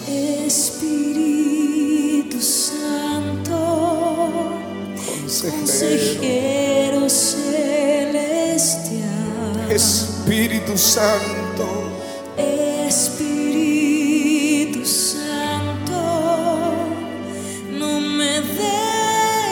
[0.07, 0.94] Espíritu
[5.41, 6.15] Consejero.
[6.21, 8.45] consejero celestial,
[9.69, 11.91] Espíritu Santo,
[12.87, 13.25] Espíritu
[14.85, 15.97] Santo,
[17.71, 18.39] no me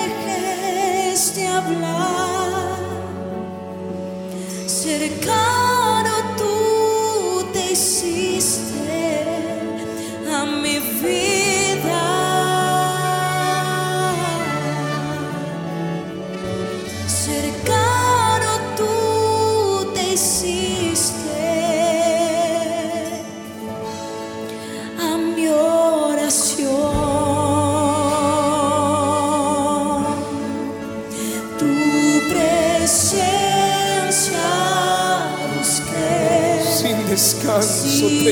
[0.07, 2.77] dejes de hablar.
[4.65, 5.62] Cercano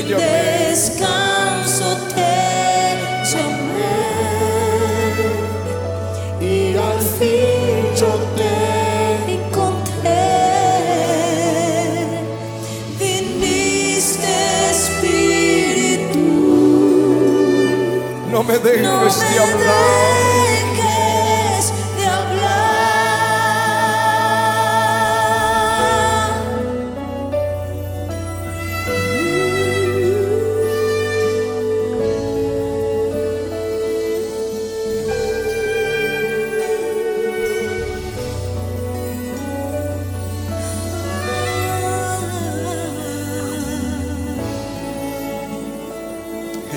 [0.02, 0.24] te llamé.
[0.24, 2.34] descanso te
[3.30, 3.98] llamé
[6.40, 8.52] y al fin yo te
[9.32, 10.22] encontré.
[12.98, 14.32] Viniste
[14.70, 16.26] Espíritu,
[18.30, 20.21] No me dejes no me de hablar.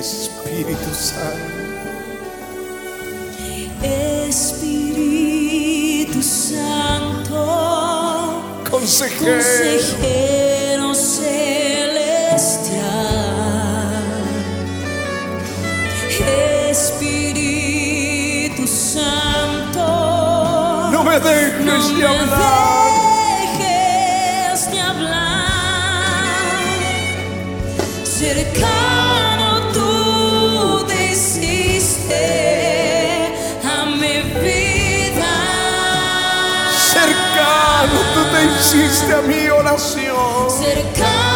[0.06, 1.36] Espíritu Santo,
[4.28, 7.34] Espíritu Santo,
[8.70, 9.34] consejero.
[9.34, 11.26] consejero celestial,
[16.70, 19.86] Espíritu Santo,
[20.92, 22.85] No me dejes no me hablar.
[38.66, 41.35] Hiciste a mi oración.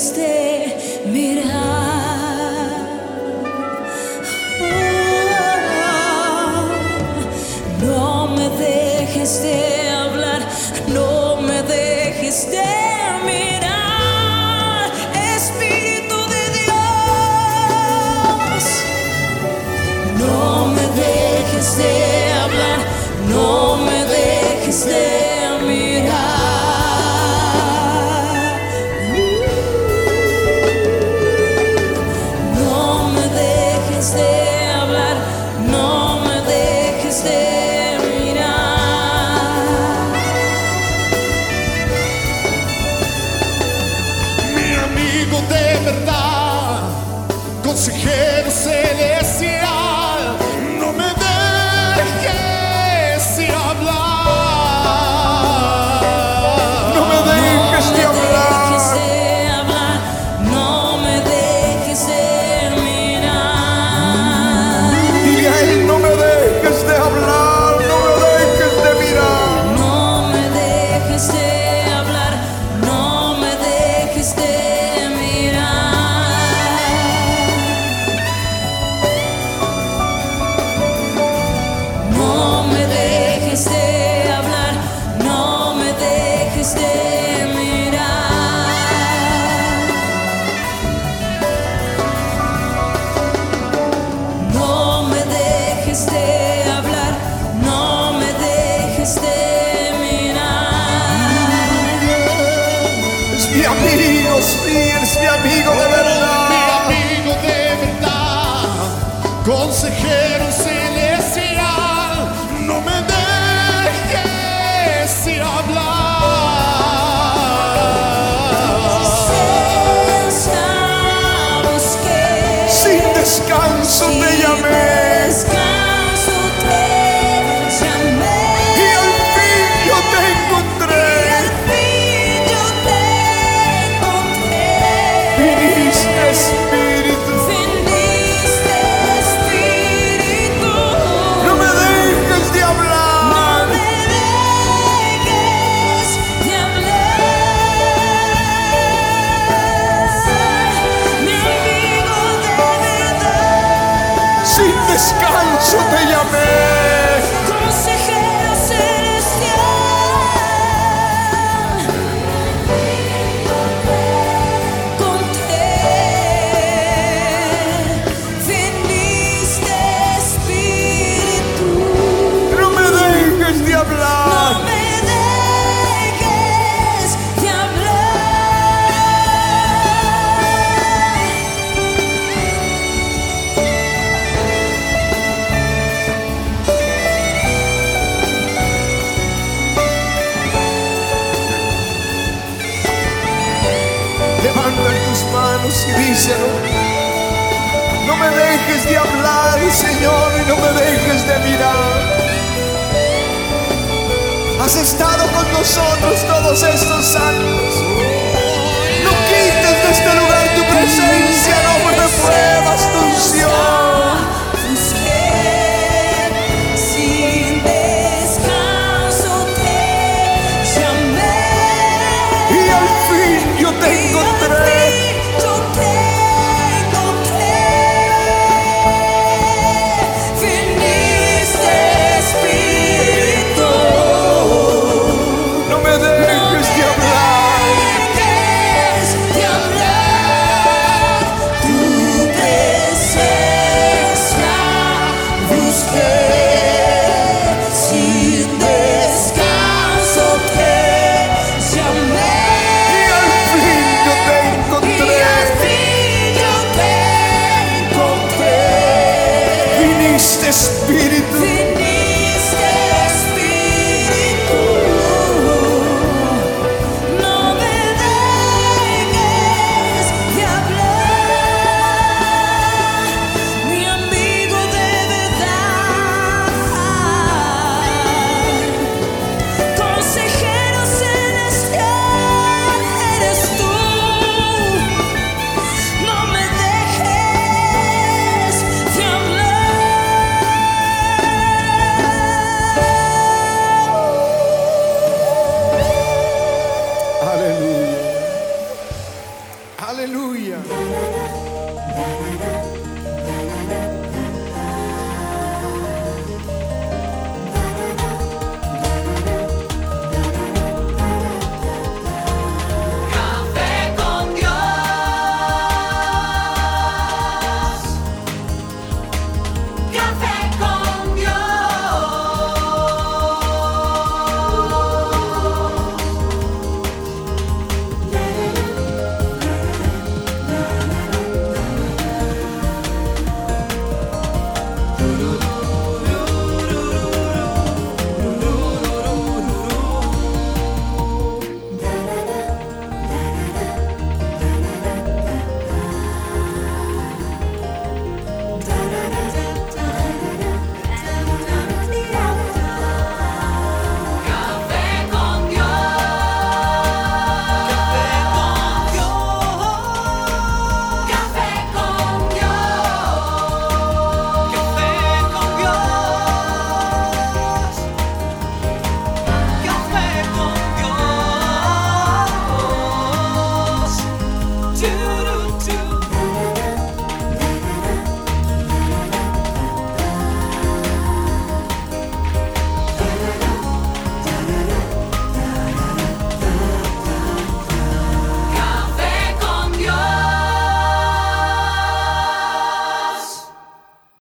[0.00, 0.39] Dejes